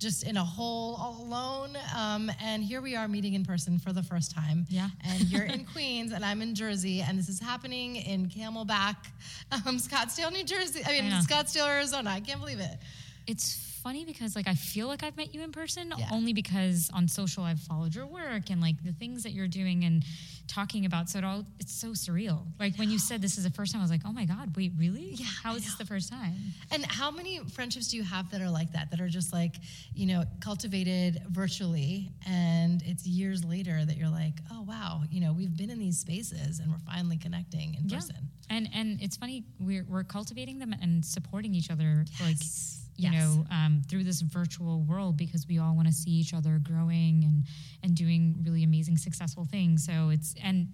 just 0.01 0.23
in 0.25 0.37
a 0.37 0.45
hole 0.45 0.97
all 1.01 1.23
alone. 1.23 1.77
Um, 1.97 2.31
and 2.41 2.63
here 2.63 2.81
we 2.81 2.95
are 2.97 3.09
meeting 3.09 3.35
in 3.35 3.45
person 3.45 3.79
for 3.79 3.93
the 3.93 4.03
first 4.03 4.31
time. 4.33 4.65
Yeah. 4.69 4.89
And 5.05 5.23
you're 5.25 5.43
in 5.55 5.65
Queens, 5.65 6.13
and 6.13 6.25
I'm 6.25 6.41
in 6.43 6.55
Jersey, 6.55 7.01
and 7.01 7.19
this 7.19 7.29
is 7.29 7.41
happening 7.41 7.97
in 7.97 8.29
Camelback, 8.29 8.97
um, 9.53 9.79
Scottsdale, 9.79 10.33
New 10.33 10.45
Jersey. 10.45 10.83
I 10.87 11.01
mean, 11.01 11.13
I. 11.13 11.21
Scottsdale, 11.21 11.69
Arizona. 11.69 12.11
I 12.11 12.21
can't 12.21 12.41
believe 12.41 12.61
it. 12.61 12.79
It's 13.27 13.68
funny 13.89 14.05
because 14.05 14.37
like 14.37 14.47
I 14.47 14.55
feel 14.55 14.87
like 14.87 15.03
I've 15.03 15.17
met 15.17 15.35
you 15.35 15.43
in 15.43 15.51
person 15.51 15.95
Yeah. 15.97 16.09
only 16.13 16.35
because 16.35 16.91
on 16.93 17.09
social 17.09 17.43
I've 17.43 17.61
followed 17.61 17.95
your 17.95 18.05
work 18.07 18.51
and 18.51 18.61
like 18.61 18.77
the 18.85 18.93
things 18.93 19.23
that 19.23 19.33
you're 19.33 19.49
doing 19.49 19.85
and 19.85 20.05
talking 20.47 20.85
about. 20.85 21.09
So 21.09 21.19
it 21.19 21.25
all 21.25 21.45
it's 21.59 21.73
so 21.73 21.89
surreal. 21.89 22.39
Like 22.61 22.77
when 22.77 22.91
you 22.91 22.99
said 22.99 23.23
this 23.23 23.39
is 23.39 23.45
the 23.45 23.51
first 23.51 23.73
time, 23.73 23.81
I 23.81 23.85
was 23.85 23.91
like, 23.91 24.03
oh 24.05 24.13
my 24.13 24.27
god, 24.27 24.55
wait, 24.57 24.73
really? 24.79 25.09
Yeah, 25.15 25.25
How 25.43 25.55
is 25.57 25.65
this 25.65 25.77
the 25.77 25.87
first 25.87 26.11
time? 26.11 26.35
And 26.71 26.85
how 26.85 27.11
many 27.11 27.39
friendships 27.57 27.89
do 27.89 27.97
you 27.97 28.03
have 28.03 28.31
that 28.33 28.43
are 28.43 28.51
like 28.51 28.73
that, 28.73 28.91
that 28.91 29.01
are 29.01 29.09
just 29.09 29.33
like, 29.33 29.55
you 29.95 30.07
know, 30.07 30.25
cultivated 30.41 31.23
virtually, 31.31 32.11
and 32.27 32.83
it's 32.85 33.07
years 33.07 33.43
later 33.43 33.83
that 33.87 33.97
you're 33.97 34.11
like, 34.23 34.35
oh 34.53 34.63
wow, 34.69 35.01
you 35.11 35.21
know, 35.23 35.33
we've 35.33 35.57
been 35.57 35.71
in 35.71 35.79
these 35.79 35.99
spaces 35.99 36.59
and 36.61 36.71
we're 36.71 36.85
finally 36.93 37.17
connecting 37.17 37.75
in 37.75 37.89
person. 37.89 38.17
And 38.51 38.69
and 38.75 39.01
it's 39.01 39.17
funny 39.17 39.45
we're 39.61 39.85
we're 39.89 40.05
cultivating 40.05 40.59
them 40.59 40.75
and 40.83 41.05
supporting 41.05 41.55
each 41.55 41.71
other 41.71 42.05
like 42.21 42.37
Yes. 42.41 42.78
You 42.99 43.11
Yes. 43.11 43.15
know 43.23 43.45
um, 43.51 43.83
through 43.89 44.05
this 44.05 44.21
virtual 44.21 44.83
world 44.83 45.17
because 45.17 45.47
we 45.49 45.59
all 45.59 45.75
want 45.77 45.87
to 45.89 45.95
see 45.95 46.11
each 46.11 46.35
other 46.35 46.59
growing 46.63 47.23
and 47.25 47.45
and 47.83 47.95
doing 47.97 48.37
really 48.45 48.65
amazing 48.65 48.97
successful 48.99 49.45
things. 49.45 49.85
So 49.87 50.11
it's 50.11 50.35
and 50.43 50.69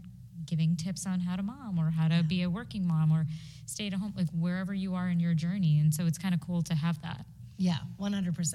giving 0.46 0.76
tips 0.76 1.06
on 1.06 1.20
how 1.20 1.36
to 1.36 1.42
mom 1.42 1.78
or 1.78 1.90
how 1.90 2.08
to 2.08 2.22
be 2.22 2.42
a 2.42 2.50
working 2.50 2.86
mom 2.86 3.12
or 3.12 3.24
stay 3.66 3.86
at 3.86 3.92
home 3.94 4.12
like 4.16 4.28
wherever 4.30 4.74
you 4.74 4.94
are 4.94 5.08
in 5.08 5.18
your 5.20 5.32
journey. 5.34 5.78
And 5.80 5.92
so 5.94 6.04
it's 6.06 6.18
kind 6.18 6.34
of 6.34 6.40
cool 6.40 6.60
to 6.62 6.74
have 6.74 7.00
that. 7.02 7.24
Yeah, 7.56 7.76
100%. 8.00 8.54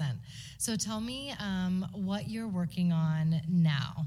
So 0.58 0.76
tell 0.76 1.00
me 1.00 1.32
um, 1.40 1.84
what 1.94 2.28
you're 2.28 2.46
working 2.48 2.92
on 2.92 3.40
now. 3.48 4.06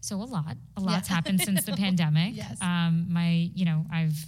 So 0.00 0.16
a 0.16 0.24
lot, 0.24 0.56
a 0.76 0.80
lot's 0.80 1.08
Yeah. 1.08 1.14
happened 1.14 1.40
since 1.40 1.64
the 1.64 1.72
pandemic. 1.84 2.36
Yes. 2.36 2.58
Um, 2.60 3.06
my, 3.08 3.50
you 3.54 3.64
know, 3.64 3.86
I've 3.90 4.18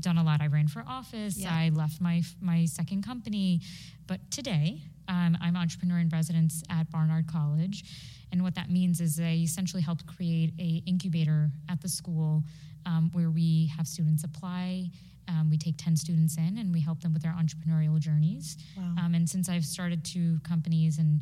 done 0.00 0.18
a 0.18 0.24
lot. 0.24 0.40
I 0.40 0.46
ran 0.46 0.68
for 0.68 0.84
office. 0.86 1.36
Yeah. 1.36 1.52
I 1.52 1.70
left 1.70 2.00
my 2.00 2.22
my 2.40 2.64
second 2.64 3.04
company, 3.04 3.60
but 4.06 4.20
today 4.30 4.82
um, 5.08 5.36
I'm 5.40 5.56
entrepreneur 5.56 5.98
in 5.98 6.08
residence 6.08 6.62
at 6.70 6.90
Barnard 6.90 7.26
College, 7.26 7.84
and 8.32 8.42
what 8.42 8.54
that 8.54 8.70
means 8.70 9.00
is 9.00 9.20
I 9.20 9.40
essentially 9.42 9.82
helped 9.82 10.06
create 10.06 10.52
a 10.58 10.82
incubator 10.86 11.50
at 11.68 11.80
the 11.80 11.88
school 11.88 12.44
um, 12.86 13.10
where 13.12 13.30
we 13.30 13.70
have 13.76 13.86
students 13.86 14.24
apply. 14.24 14.90
Um, 15.28 15.48
we 15.48 15.58
take 15.58 15.76
10 15.76 15.96
students 15.96 16.36
in 16.38 16.58
and 16.58 16.72
we 16.72 16.80
help 16.80 17.00
them 17.02 17.12
with 17.12 17.22
their 17.22 17.32
entrepreneurial 17.38 18.00
journeys. 18.00 18.56
Wow. 18.76 18.94
Um, 19.04 19.14
and 19.14 19.28
since 19.28 19.48
I've 19.48 19.64
started 19.64 20.04
two 20.04 20.40
companies 20.42 20.98
and 20.98 21.20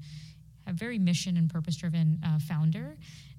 a 0.67 0.73
very 0.73 0.99
mission 0.99 1.37
and 1.37 1.51
purpose 1.51 1.77
driven 1.77 2.19
uh, 2.25 2.39
founder, 2.39 2.97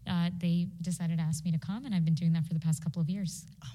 uh, 0.08 0.29
they 0.38 0.67
decided 0.81 1.17
to 1.17 1.24
ask 1.24 1.43
me 1.46 1.51
to 1.51 1.60
come, 1.60 1.86
and 1.86 1.93
I've 1.93 2.05
been 2.05 2.15
doing 2.15 2.34
that 2.34 2.46
for 2.46 2.53
the 2.53 2.60
past 2.60 2.84
couple 2.84 3.01
of 3.01 3.10
years. 3.10 3.46
Oh 3.63 3.67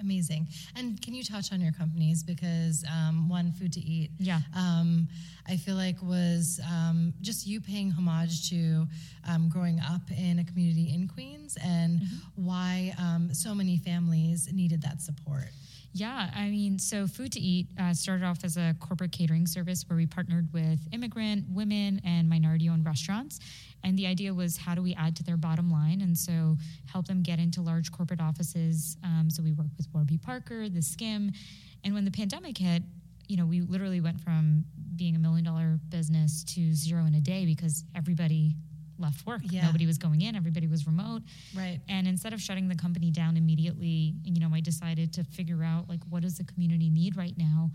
amazing. 0.00 0.48
And 0.76 1.00
can 1.02 1.14
you 1.14 1.22
touch 1.24 1.52
on 1.52 1.60
your 1.60 1.72
companies? 1.72 2.22
Because 2.22 2.84
um, 2.92 3.28
one, 3.28 3.52
Food 3.52 3.72
to 3.74 3.80
Eat, 3.80 4.10
Yeah. 4.18 4.40
um, 4.54 5.08
I 5.48 5.56
feel 5.56 5.74
like 5.74 5.96
was 6.02 6.60
um, 6.70 7.12
just 7.20 7.46
you 7.46 7.60
paying 7.60 7.90
homage 7.90 8.48
to 8.50 8.86
um, 9.28 9.48
growing 9.48 9.80
up 9.80 10.02
in 10.16 10.38
a 10.38 10.44
community 10.44 10.92
in 10.94 11.08
Queens 11.08 11.56
and 11.62 12.00
Mm-hmm. 12.00 12.44
why 12.46 12.94
um, 12.98 13.34
so 13.34 13.54
many 13.54 13.76
families 13.76 14.48
needed 14.52 14.82
that 14.82 15.00
support. 15.02 15.44
Yeah, 15.94 16.30
I 16.34 16.48
mean, 16.48 16.78
so 16.78 17.06
Food 17.06 17.32
to 17.32 17.40
Eat 17.40 17.66
uh, 17.78 17.92
started 17.92 18.24
off 18.24 18.44
as 18.44 18.56
a 18.56 18.74
corporate 18.80 19.12
catering 19.12 19.46
service 19.46 19.84
where 19.88 19.96
we 19.98 20.06
partnered 20.06 20.48
with 20.52 20.78
immigrant, 20.90 21.44
women, 21.50 22.00
and 22.02 22.30
minority 22.30 22.70
owned 22.70 22.86
restaurants. 22.86 23.40
And 23.84 23.98
the 23.98 24.06
idea 24.06 24.32
was 24.32 24.56
how 24.56 24.74
do 24.74 24.82
we 24.82 24.94
add 24.94 25.16
to 25.16 25.24
their 25.24 25.36
bottom 25.36 25.70
line? 25.70 26.00
And 26.00 26.16
so 26.16 26.56
help 26.86 27.06
them 27.06 27.22
get 27.22 27.38
into 27.38 27.60
large 27.60 27.90
corporate 27.90 28.20
offices. 28.20 28.96
Um, 29.02 29.28
so 29.28 29.42
we 29.42 29.52
worked 29.52 29.76
with 29.76 29.88
Warby 29.92 30.18
Parker, 30.18 30.66
theSkimm. 30.68 31.34
And 31.84 31.94
when 31.94 32.04
the 32.04 32.10
pandemic 32.10 32.58
hit, 32.58 32.82
you 33.28 33.36
know, 33.36 33.46
we 33.46 33.60
literally 33.60 34.00
went 34.00 34.20
from 34.20 34.64
being 34.96 35.16
a 35.16 35.18
million 35.18 35.44
dollar 35.44 35.78
business 35.88 36.44
to 36.44 36.72
zero 36.74 37.04
in 37.06 37.14
a 37.14 37.20
day 37.20 37.44
because 37.46 37.84
everybody 37.96 38.54
left 38.98 39.26
work. 39.26 39.40
Yeah. 39.44 39.66
Nobody 39.66 39.86
was 39.86 39.98
going 39.98 40.20
in, 40.20 40.36
everybody 40.36 40.66
was 40.66 40.86
remote. 40.86 41.22
Right. 41.56 41.80
And 41.88 42.06
instead 42.06 42.32
of 42.32 42.40
shutting 42.40 42.68
the 42.68 42.76
company 42.76 43.10
down 43.10 43.36
immediately, 43.36 44.14
you 44.24 44.40
know, 44.40 44.50
I 44.54 44.60
decided 44.60 45.12
to 45.14 45.24
figure 45.24 45.64
out 45.64 45.88
like 45.88 46.00
what 46.08 46.22
does 46.22 46.38
the 46.38 46.44
community 46.44 46.88
need 46.88 47.16
right 47.16 47.36
now. 47.36 47.70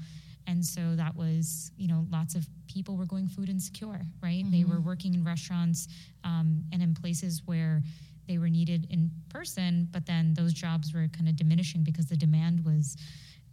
And 0.47 0.65
so 0.65 0.95
that 0.95 1.15
was, 1.15 1.71
you 1.77 1.87
know, 1.87 2.07
lots 2.09 2.35
of 2.35 2.47
people 2.67 2.95
were 2.95 3.05
going 3.05 3.27
food 3.27 3.49
insecure, 3.49 4.01
right? 4.23 4.43
They 4.49 4.63
were 4.63 4.79
working 4.79 5.13
in 5.13 5.23
restaurants 5.23 5.87
um, 6.23 6.63
and 6.71 6.81
in 6.81 6.93
places 6.93 7.41
where 7.45 7.81
they 8.27 8.37
were 8.37 8.49
needed 8.49 8.87
in 8.89 9.11
person, 9.29 9.87
but 9.91 10.05
then 10.05 10.33
those 10.33 10.53
jobs 10.53 10.93
were 10.93 11.07
kind 11.09 11.27
of 11.29 11.35
diminishing 11.35 11.83
because 11.83 12.07
the 12.07 12.17
demand 12.17 12.63
was 12.65 12.97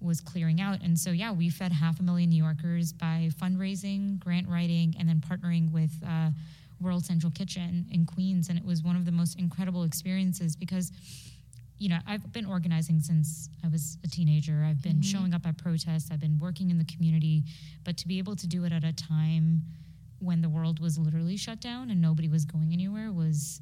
was 0.01 0.21
clearing 0.21 0.61
out. 0.61 0.83
And 0.83 0.99
so 0.99 1.11
yeah, 1.11 1.33
we 1.33 1.49
fed 1.49 1.73
half 1.73 1.99
a 1.99 2.03
million 2.03 2.29
New 2.29 2.43
Yorkers 2.43 2.93
by 2.93 3.31
fundraising, 3.41 4.19
grant 4.19 4.49
writing, 4.49 4.95
and 4.99 5.09
then 5.09 5.21
partnering 5.21 5.73
with 5.73 5.93
uh, 6.07 6.31
World 6.81 7.05
Central 7.07 7.33
Kitchen 7.33 7.87
in 7.91 8.05
Queens. 8.05 8.49
And 8.51 8.59
it 8.59 8.65
was 8.65 8.83
one 8.83 8.97
of 8.97 9.07
the 9.07 9.13
most 9.13 9.39
incredible 9.39 9.85
experiences 9.85 10.57
because 10.57 10.93
you 11.79 11.89
know, 11.89 11.99
I've 12.07 12.33
been 12.33 12.47
organizing 12.47 13.01
since 13.01 13.49
I 13.65 13.69
was 13.69 13.99
a 14.05 14.09
teenager. 14.09 14.65
I've 14.69 14.83
been 14.83 14.93
mm-hmm. 14.93 15.03
showing 15.03 15.35
up 15.35 15.47
at 15.47 15.59
protests. 15.59 16.11
I've 16.13 16.21
been 16.21 16.39
working 16.39 16.71
in 16.71 16.79
the 16.79 16.85
community, 16.85 17.45
but 17.85 17.97
to 17.99 18.09
be 18.09 18.19
able 18.19 18.37
to 18.37 18.47
do 18.47 18.65
it 18.65 18.73
at 18.73 18.85
a 18.85 18.93
time 18.93 19.63
when 20.21 20.41
the 20.41 20.49
world 20.49 20.81
was 20.81 20.99
literally 20.99 21.37
shut 21.37 21.61
down 21.61 21.91
and 21.91 22.01
nobody 22.01 22.29
was 22.29 22.45
going 22.45 22.73
anywhere 22.73 23.13
was 23.13 23.61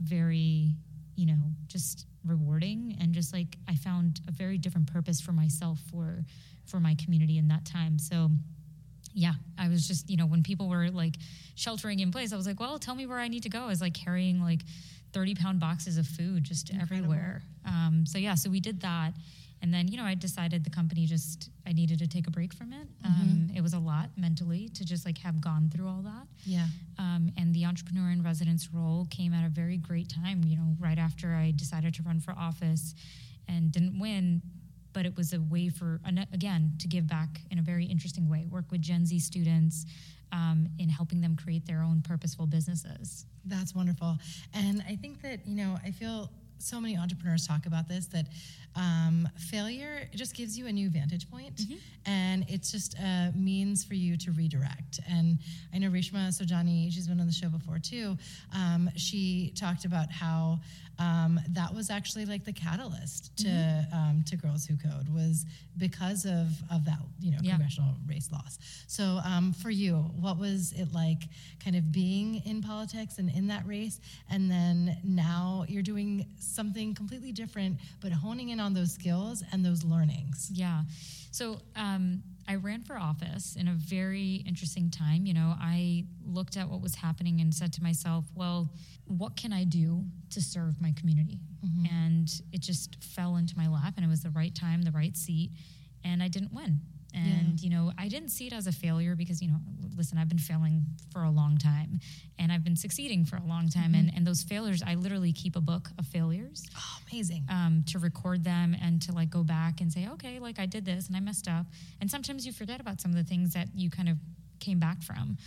very, 0.00 0.74
you 1.16 1.26
know, 1.26 1.40
just 1.66 2.06
rewarding 2.24 2.96
and 3.00 3.12
just 3.12 3.32
like 3.32 3.56
I 3.68 3.74
found 3.74 4.20
a 4.28 4.30
very 4.30 4.58
different 4.58 4.92
purpose 4.92 5.20
for 5.20 5.32
myself 5.32 5.78
for 5.90 6.24
for 6.66 6.80
my 6.80 6.94
community 6.94 7.38
in 7.38 7.48
that 7.48 7.64
time. 7.64 7.98
So 7.98 8.30
yeah, 9.12 9.34
I 9.58 9.68
was 9.68 9.86
just, 9.86 10.10
you 10.10 10.16
know, 10.16 10.26
when 10.26 10.42
people 10.42 10.68
were 10.68 10.90
like 10.90 11.16
sheltering 11.54 12.00
in 12.00 12.10
place, 12.10 12.32
I 12.32 12.36
was 12.36 12.46
like, 12.46 12.58
well, 12.58 12.78
tell 12.78 12.94
me 12.94 13.06
where 13.06 13.18
I 13.18 13.28
need 13.28 13.44
to 13.44 13.48
go. 13.48 13.62
I 13.62 13.66
was 13.66 13.80
like 13.80 13.94
carrying 13.94 14.40
like 14.40 14.62
30 15.14 15.34
pound 15.36 15.60
boxes 15.60 15.96
of 15.96 16.06
food 16.06 16.44
just 16.44 16.70
everywhere. 16.78 17.42
Um, 17.64 18.04
so 18.06 18.18
yeah, 18.18 18.34
so 18.34 18.50
we 18.50 18.60
did 18.60 18.80
that. 18.82 19.14
And 19.62 19.72
then, 19.72 19.88
you 19.88 19.96
know, 19.96 20.04
I 20.04 20.14
decided 20.14 20.62
the 20.62 20.70
company 20.70 21.06
just, 21.06 21.48
I 21.66 21.72
needed 21.72 21.98
to 22.00 22.06
take 22.06 22.26
a 22.26 22.30
break 22.30 22.52
from 22.52 22.74
it. 22.74 22.86
Um, 23.02 23.48
it 23.56 23.62
was 23.62 23.72
a 23.72 23.78
lot 23.78 24.10
mentally 24.18 24.68
to 24.74 24.84
just 24.84 25.06
like 25.06 25.16
have 25.18 25.40
gone 25.40 25.70
through 25.74 25.88
all 25.88 26.02
that. 26.02 26.26
Yeah. 26.44 26.66
Um, 26.98 27.32
and 27.38 27.54
the 27.54 27.64
entrepreneur 27.64 28.10
in 28.10 28.22
residence 28.22 28.68
role 28.74 29.06
came 29.10 29.32
at 29.32 29.46
a 29.46 29.48
very 29.48 29.78
great 29.78 30.10
time, 30.10 30.42
you 30.44 30.56
know, 30.56 30.76
right 30.78 30.98
after 30.98 31.34
I 31.34 31.54
decided 31.56 31.94
to 31.94 32.02
run 32.02 32.20
for 32.20 32.32
office 32.32 32.94
and 33.48 33.72
didn't 33.72 33.98
win. 33.98 34.42
But 34.92 35.06
it 35.06 35.16
was 35.16 35.32
a 35.32 35.40
way 35.40 35.70
for, 35.70 35.98
again, 36.32 36.72
to 36.80 36.86
give 36.86 37.06
back 37.06 37.40
in 37.50 37.58
a 37.58 37.62
very 37.62 37.86
interesting 37.86 38.28
way, 38.28 38.46
work 38.50 38.70
with 38.70 38.82
Gen 38.82 39.06
Z 39.06 39.18
students 39.20 39.86
um, 40.32 40.68
in 40.78 40.88
helping 40.88 41.20
them 41.20 41.36
create 41.36 41.66
their 41.66 41.82
own 41.82 42.02
purposeful 42.02 42.46
businesses. 42.46 43.26
That's 43.44 43.74
wonderful. 43.74 44.18
And 44.52 44.82
I 44.88 44.96
think 44.96 45.22
that, 45.22 45.46
you 45.46 45.56
know, 45.56 45.76
I 45.84 45.90
feel 45.90 46.30
so 46.58 46.80
many 46.80 46.96
entrepreneurs 46.96 47.46
talk 47.46 47.66
about 47.66 47.88
this 47.88 48.06
that 48.06 48.26
um, 48.76 49.28
failure 49.36 50.08
just 50.14 50.34
gives 50.34 50.58
you 50.58 50.66
a 50.66 50.72
new 50.72 50.88
vantage 50.88 51.30
point, 51.30 51.60
and 52.06 52.44
it's 52.48 52.72
just 52.72 52.94
a 52.98 53.32
means 53.36 53.84
for 53.84 53.94
you 53.94 54.16
to 54.16 54.32
redirect. 54.32 55.00
And 55.08 55.38
I 55.72 55.78
know 55.78 55.90
Reshma 55.90 56.28
Saujani, 56.28 56.92
she's 56.92 57.06
been 57.06 57.20
on 57.20 57.26
the 57.26 57.32
show 57.32 57.48
before 57.48 57.78
too. 57.78 58.16
Um, 58.54 58.90
she 58.96 59.52
talked 59.56 59.84
about 59.84 60.10
how 60.10 60.58
um, 60.98 61.40
that 61.50 61.74
was 61.74 61.90
actually 61.90 62.24
like 62.26 62.44
the 62.44 62.52
catalyst 62.52 63.36
to 63.38 63.86
um, 63.92 64.24
to 64.28 64.36
Girls 64.36 64.64
Who 64.66 64.76
Code 64.76 65.08
was 65.08 65.44
because 65.76 66.24
of 66.24 66.48
of 66.70 66.84
that 66.84 66.98
you 67.20 67.32
know 67.32 67.38
Yeah. 67.42 67.52
congressional 67.52 67.94
race 68.06 68.30
loss. 68.32 68.58
So 68.86 69.20
um, 69.24 69.52
for 69.52 69.70
you, 69.70 69.96
what 70.20 70.38
was 70.38 70.72
it 70.72 70.92
like, 70.92 71.22
kind 71.62 71.76
of 71.76 71.90
being 71.92 72.42
in 72.46 72.62
politics 72.62 73.18
and 73.18 73.28
in 73.30 73.48
that 73.48 73.66
race, 73.66 74.00
and 74.30 74.50
then 74.50 74.98
now 75.02 75.64
you're 75.68 75.82
doing 75.82 76.26
something 76.38 76.94
completely 76.94 77.32
different, 77.32 77.78
but 78.00 78.12
honing 78.12 78.50
in 78.50 78.60
on 78.60 78.72
those 78.74 78.92
skills 78.92 79.42
and 79.52 79.64
those 79.64 79.84
learnings. 79.84 80.50
Yeah. 80.52 80.82
So 81.32 81.58
um, 81.74 82.22
I 82.46 82.54
ran 82.54 82.82
for 82.82 82.96
office 82.96 83.56
in 83.56 83.66
a 83.66 83.72
very 83.72 84.44
interesting 84.46 84.90
time. 84.90 85.26
You 85.26 85.34
know, 85.34 85.54
I 85.60 86.04
looked 86.34 86.56
at 86.56 86.68
what 86.68 86.80
was 86.80 86.94
happening 86.96 87.40
and 87.40 87.54
said 87.54 87.72
to 87.74 87.82
myself, 87.82 88.24
well, 88.34 88.70
what 89.06 89.36
can 89.36 89.52
I 89.52 89.64
do 89.64 90.04
to 90.30 90.40
serve 90.42 90.80
my 90.80 90.92
community? 90.98 91.38
And 91.90 92.28
it 92.52 92.60
just 92.60 93.02
fell 93.02 93.36
into 93.36 93.56
my 93.56 93.68
lap, 93.68 93.94
and 93.96 94.04
it 94.04 94.08
was 94.08 94.22
the 94.22 94.30
right 94.30 94.54
time, 94.54 94.82
the 94.82 94.90
right 94.90 95.16
seat, 95.16 95.50
and 96.04 96.22
I 96.22 96.28
didn't 96.28 96.52
win. 96.52 96.80
And, 97.14 97.62
you 97.62 97.70
know, 97.70 97.92
I 97.96 98.08
didn't 98.08 98.30
see 98.30 98.48
it 98.48 98.52
as 98.52 98.66
a 98.66 98.72
failure 98.72 99.14
because, 99.14 99.40
you 99.40 99.48
know, 99.48 99.58
listen, 99.96 100.18
I've 100.18 100.28
been 100.28 100.36
failing 100.38 100.84
for 101.12 101.22
a 101.22 101.30
long 101.30 101.56
time 101.58 102.00
and 102.40 102.50
I've 102.50 102.64
been 102.64 102.74
succeeding 102.76 103.24
for 103.24 103.36
a 103.36 103.44
long 103.44 103.68
time. 103.68 103.92
Mm-hmm. 103.92 104.08
And, 104.08 104.12
and 104.16 104.26
those 104.26 104.42
failures, 104.42 104.82
I 104.84 104.96
literally 104.96 105.32
keep 105.32 105.54
a 105.54 105.60
book 105.60 105.90
of 105.96 106.06
failures 106.06 106.66
Oh, 106.76 106.98
amazing. 107.12 107.44
um, 107.48 107.84
to 107.86 108.00
record 108.00 108.42
them 108.42 108.74
and 108.82 109.00
to 109.02 109.12
like 109.12 109.30
go 109.30 109.44
back 109.44 109.80
and 109.80 109.92
say, 109.92 110.08
okay, 110.14 110.40
like 110.40 110.58
I 110.58 110.66
did 110.66 110.84
this 110.84 111.06
and 111.06 111.16
I 111.16 111.20
messed 111.20 111.46
up. 111.46 111.66
And 112.00 112.10
sometimes 112.10 112.44
you 112.44 112.52
forget 112.52 112.80
about 112.80 113.00
some 113.00 113.12
of 113.12 113.16
the 113.16 113.24
things 113.24 113.54
that 113.54 113.68
you 113.76 113.90
kind 113.90 114.08
of 114.08 114.16
came 114.58 114.80
back 114.80 115.00
from. 115.00 115.38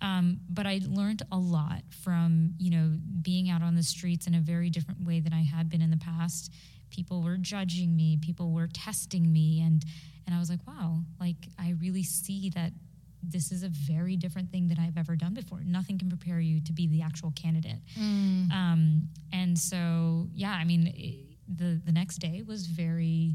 Um, 0.00 0.40
but 0.48 0.66
I 0.66 0.80
learned 0.86 1.22
a 1.32 1.38
lot 1.38 1.82
from 2.02 2.54
you 2.58 2.70
know 2.70 2.96
being 3.22 3.50
out 3.50 3.62
on 3.62 3.74
the 3.74 3.82
streets 3.82 4.26
in 4.26 4.34
a 4.34 4.40
very 4.40 4.70
different 4.70 5.04
way 5.04 5.20
than 5.20 5.32
I 5.32 5.42
had 5.42 5.68
been 5.68 5.82
in 5.82 5.90
the 5.90 5.96
past. 5.96 6.52
People 6.90 7.22
were 7.22 7.36
judging 7.36 7.94
me, 7.96 8.16
people 8.20 8.52
were 8.52 8.68
testing 8.68 9.32
me, 9.32 9.60
and 9.60 9.84
and 10.26 10.34
I 10.34 10.38
was 10.38 10.50
like, 10.50 10.60
wow, 10.66 11.00
like 11.20 11.48
I 11.58 11.74
really 11.80 12.02
see 12.02 12.50
that 12.50 12.72
this 13.22 13.50
is 13.50 13.62
a 13.64 13.68
very 13.68 14.16
different 14.16 14.50
thing 14.52 14.68
that 14.68 14.78
I've 14.78 14.96
ever 14.96 15.16
done 15.16 15.34
before. 15.34 15.60
Nothing 15.64 15.98
can 15.98 16.08
prepare 16.08 16.38
you 16.38 16.60
to 16.60 16.72
be 16.72 16.86
the 16.86 17.02
actual 17.02 17.32
candidate. 17.32 17.80
Um, 18.52 19.08
and 19.32 19.58
so, 19.58 20.28
yeah, 20.32 20.52
I 20.52 20.64
mean, 20.64 20.92
it, 20.94 21.24
the 21.48 21.80
the 21.84 21.92
next 21.92 22.18
day 22.18 22.42
was 22.46 22.66
very 22.66 23.34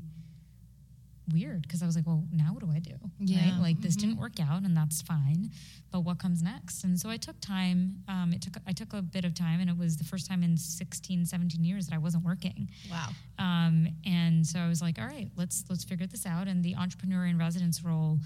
weird 1.31 1.61
because 1.61 1.81
I 1.81 1.85
was 1.85 1.95
like, 1.95 2.05
well, 2.05 2.23
now 2.31 2.53
what 2.53 2.63
do 2.63 2.71
I 2.71 2.79
do? 2.79 2.95
Yeah. 3.19 3.51
Right? 3.51 3.61
Like 3.61 3.81
this 3.81 3.95
didn't 3.95 4.17
work 4.17 4.39
out, 4.39 4.63
and 4.63 4.75
that's 4.75 5.01
fine. 5.01 5.51
But 5.91 6.01
what 6.01 6.19
comes 6.19 6.41
next? 6.41 6.83
And 6.83 6.99
so 6.99 7.09
I 7.09 7.17
took 7.17 7.39
time. 7.39 8.03
Um, 8.07 8.33
it 8.33 8.41
took 8.41 8.55
I 8.67 8.71
took 8.73 8.93
a 8.93 9.01
bit 9.01 9.25
of 9.25 9.33
time, 9.33 9.59
and 9.59 9.69
it 9.69 9.77
was 9.77 9.97
the 9.97 10.03
first 10.03 10.27
time 10.27 10.43
in 10.43 10.57
16, 10.57 11.25
17 11.25 11.63
years 11.63 11.87
that 11.87 11.95
I 11.95 11.97
wasn't 11.97 12.25
working. 12.25 12.69
Wow. 12.89 13.09
Um, 13.39 13.87
and 14.05 14.45
so 14.45 14.59
I 14.59 14.67
was 14.67 14.81
like, 14.81 14.99
all 14.99 15.05
right, 15.05 15.29
let's 15.35 15.63
let's 15.69 15.83
figure 15.83 16.07
this 16.07 16.25
out. 16.25 16.47
And 16.47 16.63
the 16.63 16.75
entrepreneur 16.75 17.25
in 17.25 17.37
residence 17.37 17.83
role 17.83 18.19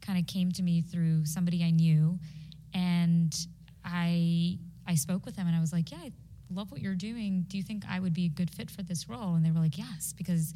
kind 0.00 0.18
of 0.18 0.26
came 0.26 0.50
to 0.52 0.62
me 0.62 0.80
through 0.80 1.26
somebody 1.26 1.62
I 1.62 1.70
knew, 1.70 2.18
and 2.74 3.34
I 3.84 4.58
I 4.86 4.94
spoke 4.94 5.24
with 5.24 5.36
them, 5.36 5.46
and 5.46 5.56
I 5.56 5.60
was 5.60 5.72
like, 5.72 5.92
yeah, 5.92 5.98
I 5.98 6.12
love 6.52 6.72
what 6.72 6.80
you're 6.80 6.94
doing. 6.94 7.44
Do 7.48 7.56
you 7.56 7.62
think 7.62 7.84
I 7.88 8.00
would 8.00 8.12
be 8.14 8.26
a 8.26 8.28
good 8.28 8.50
fit 8.50 8.70
for 8.70 8.82
this 8.82 9.08
role? 9.08 9.34
And 9.34 9.44
they 9.44 9.50
were 9.50 9.60
like, 9.60 9.78
yes, 9.78 10.12
because 10.16 10.52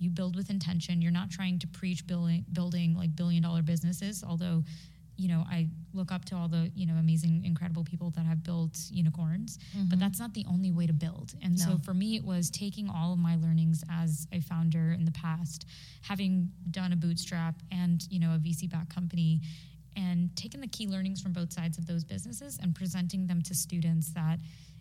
you 0.00 0.10
build 0.10 0.34
with 0.34 0.50
intention. 0.50 1.00
You're 1.00 1.12
not 1.12 1.30
trying 1.30 1.58
to 1.60 1.68
preach 1.68 2.06
building 2.06 2.44
building 2.52 2.96
like 2.96 3.14
billion 3.14 3.42
dollar 3.42 3.62
businesses, 3.62 4.24
although 4.26 4.64
you 5.20 5.28
know, 5.28 5.44
I 5.50 5.68
look 5.92 6.12
up 6.12 6.24
to 6.26 6.34
all 6.34 6.48
the, 6.48 6.72
you 6.74 6.86
know, 6.86 6.94
amazing, 6.94 7.42
incredible 7.44 7.84
people 7.84 8.08
that 8.16 8.24
have 8.24 8.42
built 8.42 8.78
unicorns, 8.90 9.58
but 9.74 9.80
mm-hmm. 9.80 10.00
that's 10.00 10.18
not 10.18 10.32
the 10.32 10.46
only 10.48 10.70
way 10.70 10.86
to 10.86 10.94
build. 10.94 11.34
And 11.42 11.60
so 11.60 11.76
for 11.84 11.92
me, 11.92 12.16
it 12.16 12.24
was 12.24 12.48
taking 12.48 12.88
all 12.88 13.12
of 13.12 13.18
my 13.18 13.36
learnings 13.36 13.84
as 13.90 14.26
a 14.32 14.40
founder 14.40 14.92
in 14.92 15.04
the 15.04 15.10
past, 15.10 15.66
having 16.00 16.50
done 16.70 16.94
a 16.94 16.96
bootstrap 16.96 17.56
and, 17.70 18.02
you 18.08 18.18
know, 18.18 18.34
a 18.34 18.38
VC 18.38 18.70
backed 18.70 18.94
company, 18.94 19.42
and 19.94 20.34
taking 20.36 20.62
the 20.62 20.68
key 20.68 20.86
learnings 20.86 21.20
from 21.20 21.34
both 21.34 21.52
sides 21.52 21.76
of 21.76 21.84
those 21.84 22.02
businesses 22.02 22.58
and 22.62 22.74
presenting 22.74 23.26
them 23.26 23.42
to 23.42 23.54
students 23.54 24.12
that 24.14 24.38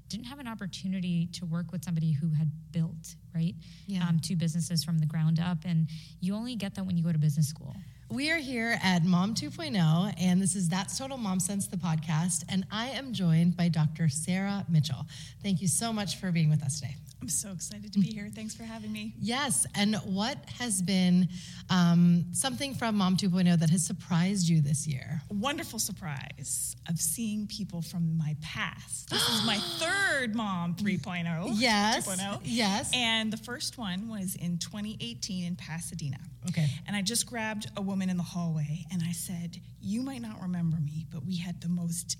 didn't 0.10 0.26
have 0.26 0.40
an 0.40 0.48
opportunity 0.48 1.28
to 1.34 1.46
work 1.46 1.72
with 1.72 1.84
somebody 1.84 2.12
who 2.12 2.30
had 2.32 2.52
built, 2.72 3.16
right? 3.34 3.56
Yeah. 3.88 4.08
Um, 4.08 4.20
two 4.20 4.36
businesses 4.36 4.84
from 4.84 5.00
the 5.00 5.06
ground 5.06 5.40
up. 5.40 5.60
And 5.66 5.88
you 6.20 6.36
only 6.36 6.56
get 6.56 6.76
that 6.76 6.86
when 6.86 6.98
you 6.98 7.04
go 7.04 7.12
to 7.12 7.20
business 7.20 7.48
school. 7.48 7.76
We 8.12 8.32
are 8.32 8.38
here 8.38 8.80
at 8.82 9.06
Mom 9.06 9.36
2.0, 9.36 10.16
and 10.20 10.42
this 10.42 10.56
is 10.56 10.68
That's 10.68 10.98
Total 10.98 11.16
Mom 11.16 11.40
Sense, 11.40 11.68
the 11.68 11.78
podcast. 11.78 12.44
And 12.50 12.66
I 12.72 12.88
am 12.90 13.14
joined 13.14 13.56
by 13.56 13.70
Dr. 13.70 14.10
Sarah 14.10 14.66
Mitchell. 14.68 15.06
Thank 15.44 15.62
you 15.62 15.68
so 15.68 15.94
much 15.94 16.18
for 16.18 16.32
being 16.32 16.50
with 16.50 16.64
us 16.64 16.80
today. 16.80 16.96
I'm 17.22 17.28
so 17.28 17.52
excited 17.52 17.92
to 17.94 18.00
be 18.00 18.08
here. 18.08 18.30
Thanks 18.34 18.56
for 18.56 18.64
having 18.64 18.92
me. 18.94 19.14
Yes, 19.20 19.68
and 19.76 19.96
what 20.06 20.38
has 20.58 20.82
been 20.82 21.28
um, 21.70 22.26
something 22.32 22.74
from 22.74 22.96
Mom 22.96 23.18
2.0 23.18 23.60
that 23.60 23.70
has 23.70 23.86
surprised 23.86 24.48
you 24.48 24.62
this 24.62 24.88
year? 24.88 25.22
A 25.30 25.34
wonderful 25.34 25.80
surprise 25.80 26.78
of 26.88 26.98
seeing 26.98 27.46
people 27.46 27.82
from 27.82 28.18
my 28.18 28.38
past. 28.42 29.10
This 29.10 29.28
is 29.30 29.46
my 29.46 29.58
third 29.80 30.34
mom 30.34 30.76
3.0. 30.76 31.50
Yes, 31.56 32.08
2.0. 32.08 32.40
yes. 32.44 32.90
And 32.94 33.34
the 33.34 33.38
first 33.38 33.78
one 33.78 34.08
was 34.08 34.36
in 34.36 34.58
2018 34.58 35.46
in 35.46 35.56
Pasadena. 35.58 36.20
Okay. 36.48 36.68
And 36.88 36.96
I 36.96 37.02
just 37.02 37.28
grabbed 37.28 37.70
a 37.76 37.82
woman 37.82 38.10
in 38.10 38.16
the 38.16 38.24
hallway 38.24 38.86
and 38.92 39.04
I 39.06 39.12
said, 39.12 39.58
You 39.82 40.02
might 40.02 40.22
not 40.22 40.42
remember 40.42 40.78
me, 40.78 41.06
but 41.12 41.26
we 41.26 41.36
had 41.36 41.60
the 41.62 41.70
most 41.70 42.18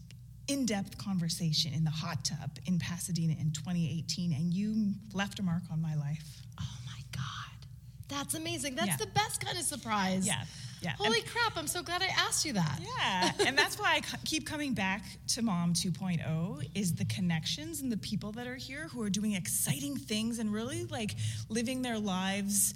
in 0.50 0.66
depth 0.66 0.98
conversation 0.98 1.74
in 1.74 1.84
the 1.84 1.92
hot 1.92 2.26
tub 2.26 2.58
in 2.66 2.80
Pasadena 2.80 3.34
in 3.40 3.52
2018, 3.52 4.34
and 4.34 4.52
you 4.54 4.94
left 5.14 5.40
a 5.40 5.44
mark 5.44 5.62
on 5.72 5.80
my 5.82 5.96
life. 5.96 6.42
Oh 6.60 6.78
my 6.88 7.02
God. 7.12 7.68
That's 8.10 8.34
amazing. 8.34 8.76
That's 8.76 8.88
Yeah. 8.90 8.98
the 8.98 9.08
best 9.08 9.40
kind 9.40 9.58
of 9.58 9.64
surprise. 9.64 10.26
Yeah, 10.26 10.44
yeah. 10.82 10.94
Holy 10.98 11.22
crap, 11.22 11.56
I'm 11.56 11.68
so 11.68 11.84
glad 11.84 12.02
I 12.02 12.08
asked 12.08 12.46
you 12.46 12.54
that. 12.54 12.80
Yeah, 12.82 13.32
and 13.48 13.56
that's 13.56 13.78
why 13.80 13.98
I 13.98 14.02
keep 14.26 14.48
coming 14.48 14.74
back 14.74 15.04
to 15.30 15.44
Mom 15.44 15.74
2.0 15.74 16.68
is 16.74 16.96
the 16.96 17.06
connections 17.06 17.82
and 17.82 17.92
the 17.92 17.98
people 17.98 18.32
that 18.32 18.48
are 18.48 18.56
here 18.56 18.88
who 18.88 19.04
are 19.04 19.10
doing 19.12 19.34
exciting 19.34 19.96
things 19.98 20.40
and 20.40 20.52
really 20.52 20.86
like 20.86 21.16
living 21.50 21.84
their 21.84 22.00
lives 22.00 22.74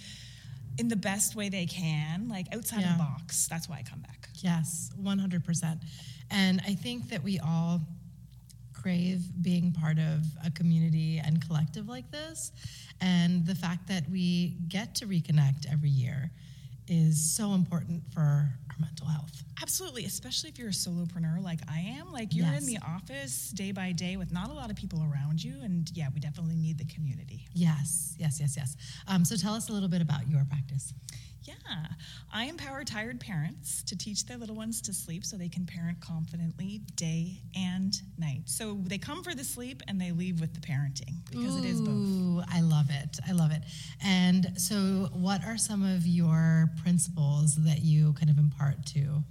in 0.78 0.88
the 0.90 0.96
best 0.96 1.36
way 1.36 1.50
they 1.50 1.66
can, 1.66 2.30
like 2.30 2.48
outside 2.54 2.82
Yeah. 2.82 2.92
of 2.92 2.98
the 3.00 3.04
box. 3.04 3.48
That's 3.48 3.68
why 3.68 3.78
I 3.78 3.84
come 3.84 4.00
back. 4.02 4.30
Yes, 4.42 4.92
100%. 5.02 5.80
And 6.34 6.62
I 6.68 6.74
think 6.74 7.10
that 7.10 7.24
we 7.24 7.40
all 7.40 7.80
crave 8.74 9.22
being 9.42 9.72
part 9.72 9.98
of 9.98 10.24
a 10.46 10.52
community 10.52 11.22
and 11.24 11.46
collective 11.46 11.88
like 11.88 12.10
this. 12.12 12.52
And 13.00 13.46
the 13.46 13.56
fact 13.56 13.88
that 13.88 14.10
we 14.10 14.58
get 14.68 14.96
to 14.96 15.06
reconnect 15.06 15.72
every 15.72 15.90
year 15.90 16.32
is 16.90 17.34
so 17.34 17.54
important 17.54 18.04
for 18.14 18.20
our 18.20 18.76
mental 18.80 19.08
health. 19.08 19.32
Absolutely, 19.62 20.04
especially 20.06 20.50
if 20.50 20.60
you're 20.60 20.68
a 20.70 20.72
solopreneur 20.72 21.42
like 21.42 21.62
I 21.70 21.80
am. 21.80 22.12
Like 22.12 22.34
you're 22.36 22.46
Yes. 22.48 22.60
in 22.62 22.66
the 22.68 22.80
office 22.86 23.52
day 23.52 23.72
by 23.72 23.94
day 23.94 24.18
with 24.18 24.34
not 24.34 24.50
a 24.50 24.54
lot 24.54 24.70
of 24.70 24.76
people 24.76 25.02
around 25.04 25.42
you, 25.42 25.56
and 25.62 25.90
yeah, 25.94 26.10
we 26.14 26.20
definitely 26.20 26.56
need 26.56 26.78
the 26.78 26.86
community. 26.86 27.48
Yes, 27.54 28.16
yes, 28.20 28.40
yes, 28.42 28.56
yes. 28.58 28.76
Um, 29.08 29.24
so 29.24 29.38
tell 29.38 29.54
us 29.54 29.70
a 29.70 29.72
little 29.72 29.88
bit 29.88 30.02
about 30.02 30.28
your 30.28 30.44
practice. 30.50 30.94
Yeah, 31.46 31.56
I 32.32 32.46
empower 32.46 32.84
tired 32.84 33.20
parents 33.20 33.84
to 33.84 33.98
teach 33.98 34.26
their 34.26 34.38
little 34.38 34.56
ones 34.56 34.82
to 34.84 34.94
sleep 34.94 35.26
so 35.26 35.36
they 35.36 35.50
can 35.50 35.66
parent 35.66 36.00
confidently 36.00 36.82
day 36.96 37.42
and 37.56 37.94
night. 38.18 38.44
So 38.46 38.78
they 38.84 38.98
come 38.98 39.24
for 39.24 39.36
the 39.36 39.44
sleep 39.44 39.82
and 39.88 40.00
they 40.00 40.12
leave 40.12 40.40
with 40.40 40.54
the 40.54 40.62
parenting 40.62 41.16
because 41.30 41.58
it 41.58 41.66
is 41.66 41.82
both. 41.82 41.90
Ooh, 41.90 42.42
I 42.50 42.62
love 42.62 42.88
it. 42.90 43.20
I 43.28 43.34
love 43.34 43.52
it. 43.52 43.62
And 44.04 44.54
so, 44.60 45.10
what 45.14 45.44
are 45.46 45.58
some 45.58 45.84
of 45.84 46.08
your 46.08 46.70
principles 46.82 47.56
that 47.56 47.82
you 47.82 48.14
kind 48.14 48.30
of 48.30 48.38
impart 48.38 48.86
to 48.88 49.24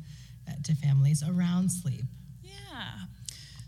uh, 0.49 0.53
to 0.65 0.75
families 0.75 1.23
around 1.23 1.71
sleep? 1.71 2.05
Yeah. 2.43 2.53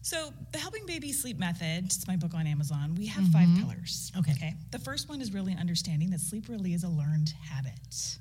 So 0.02 0.34
the 0.52 0.58
Helping 0.58 0.84
Baby 0.84 1.12
Sleep 1.12 1.38
Method, 1.38 1.86
it's 1.86 2.06
my 2.06 2.16
book 2.16 2.34
on 2.34 2.46
Amazon. 2.46 2.94
We 2.94 3.06
have 3.06 3.24
five 3.28 3.48
pillars. 3.58 4.12
Okay. 4.18 4.32
Okay. 4.32 4.54
The 4.70 4.78
first 4.78 5.08
one 5.08 5.22
is 5.22 5.32
really 5.32 5.56
understanding 5.58 6.10
that 6.10 6.20
sleep 6.20 6.48
really 6.50 6.74
is 6.74 6.84
a 6.84 6.88
learned 6.88 7.32
habit. 7.50 8.18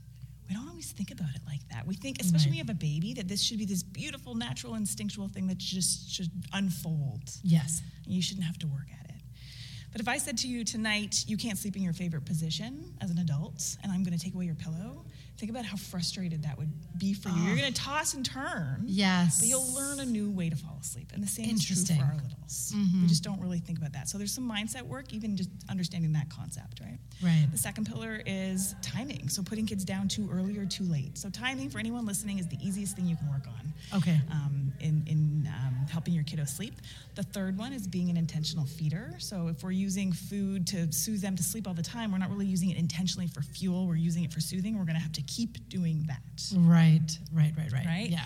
We 0.47 0.55
don't 0.55 0.67
always 0.67 0.91
think 0.91 1.11
about 1.11 1.29
it 1.35 1.41
like 1.45 1.61
that. 1.71 1.85
We 1.87 1.95
think, 1.95 2.21
especially 2.21 2.49
when 2.51 2.57
you 2.57 2.63
have 2.63 2.69
a 2.69 2.73
baby, 2.73 3.13
that 3.13 3.27
this 3.27 3.41
should 3.41 3.57
be 3.57 3.65
this 3.65 3.83
beautiful, 3.83 4.35
natural, 4.35 4.75
instinctual 4.75 5.27
thing 5.27 5.47
that 5.47 5.57
just 5.57 6.11
should 6.11 6.29
unfold. 6.53 7.29
Yes. 7.43 7.81
you 8.05 8.21
shouldn't 8.21 8.45
have 8.45 8.57
to 8.59 8.67
work 8.67 8.87
at 8.99 9.02
it. 9.02 9.02
But 9.93 10.01
if 10.01 10.07
I 10.07 10.17
said 10.17 10.39
to 10.39 10.47
you 10.47 10.65
tonight, 10.65 11.23
you 11.27 11.37
can't 11.37 11.57
sleep 11.57 11.75
in 11.75 11.83
your 11.83 11.93
favorite 11.93 12.25
position 12.25 12.93
as 12.99 13.11
an 13.11 13.19
adult, 13.19 13.77
and 13.83 13.91
I'm 13.91 14.03
going 14.03 14.17
to 14.17 14.23
take 14.23 14.33
away 14.33 14.45
your 14.45 14.55
pillow, 14.55 15.05
think 15.37 15.51
about 15.51 15.65
how 15.65 15.77
frustrated 15.77 16.43
that 16.43 16.57
would 16.57 16.71
be 16.97 17.13
for 17.13 17.29
you. 17.29 17.35
You're 17.43 17.53
ah. 17.53 17.61
going 17.61 17.73
to 17.73 17.81
toss 17.81 18.13
and 18.15 18.25
turn, 18.25 18.83
Yes. 18.87 19.39
but 19.39 19.47
you'll 19.47 19.71
learn 19.73 19.99
a 19.99 20.05
new 20.05 20.31
way 20.31 20.49
to 20.49 20.55
fall 20.55 20.77
asleep. 20.81 21.11
And 21.13 21.23
the 21.23 21.27
same 21.27 21.51
is 21.51 21.65
true 21.65 21.75
for 21.75 22.03
our 22.03 22.15
littles. 22.15 22.71
We 22.73 22.81
mm-hmm. 22.81 23.07
just 23.07 23.23
don't 23.23 23.39
really 23.39 23.59
think 23.59 23.77
about 23.77 23.93
that. 23.93 24.09
So 24.09 24.17
there's 24.17 24.33
some 24.33 24.49
mindset 24.49 24.81
work, 24.81 25.13
even 25.13 25.37
just 25.37 25.49
understanding 25.69 26.11
that 26.13 26.29
concept, 26.29 26.79
right? 26.81 26.97
Right. 27.21 27.47
The 27.51 27.57
second 27.57 27.85
pillar 27.85 28.21
is 28.25 28.75
timing. 28.81 29.29
So 29.29 29.43
putting 29.43 29.65
kids 29.65 29.83
down 29.85 30.07
too 30.07 30.29
early 30.31 30.57
or 30.57 30.65
too 30.65 30.85
late. 30.85 31.17
So 31.17 31.29
timing 31.29 31.69
for 31.69 31.79
anyone 31.79 32.05
listening 32.05 32.39
is 32.39 32.47
the 32.47 32.57
easiest 32.61 32.95
thing 32.95 33.05
you 33.05 33.15
can 33.15 33.29
work 33.29 33.45
on 33.47 33.72
Okay. 33.95 34.19
um, 34.31 34.71
in, 34.79 35.03
in 35.07 35.49
um, 35.63 35.85
helping 35.91 36.13
your 36.13 36.23
kiddo 36.23 36.45
sleep. 36.45 36.73
The 37.15 37.23
third 37.23 37.57
one 37.57 37.73
is 37.73 37.87
being 37.87 38.09
an 38.09 38.17
intentional 38.17 38.65
feeder. 38.65 39.13
So 39.19 39.47
if 39.47 39.63
we're 39.63 39.71
using 39.71 40.11
food 40.11 40.65
to 40.67 40.91
soothe 40.91 41.21
them 41.21 41.35
to 41.35 41.43
sleep 41.43 41.67
all 41.67 41.73
the 41.73 41.83
time, 41.83 42.11
we're 42.11 42.17
not 42.17 42.29
really 42.31 42.45
using 42.47 42.69
it 42.71 42.77
intentionally 42.77 43.27
for 43.27 43.41
fuel. 43.41 43.87
We're 43.87 43.95
using 43.95 44.23
it 44.23 44.33
for 44.33 44.39
soothing. 44.41 44.77
We're 44.77 44.85
going 44.85 44.95
to 44.95 45.01
have 45.01 45.13
to 45.13 45.21
keep 45.23 45.69
doing 45.69 46.05
that. 46.07 46.21
Right, 46.55 46.99
right, 47.33 47.53
right, 47.57 47.71
right. 47.71 47.85
Right? 47.85 48.09
Yeah. 48.09 48.25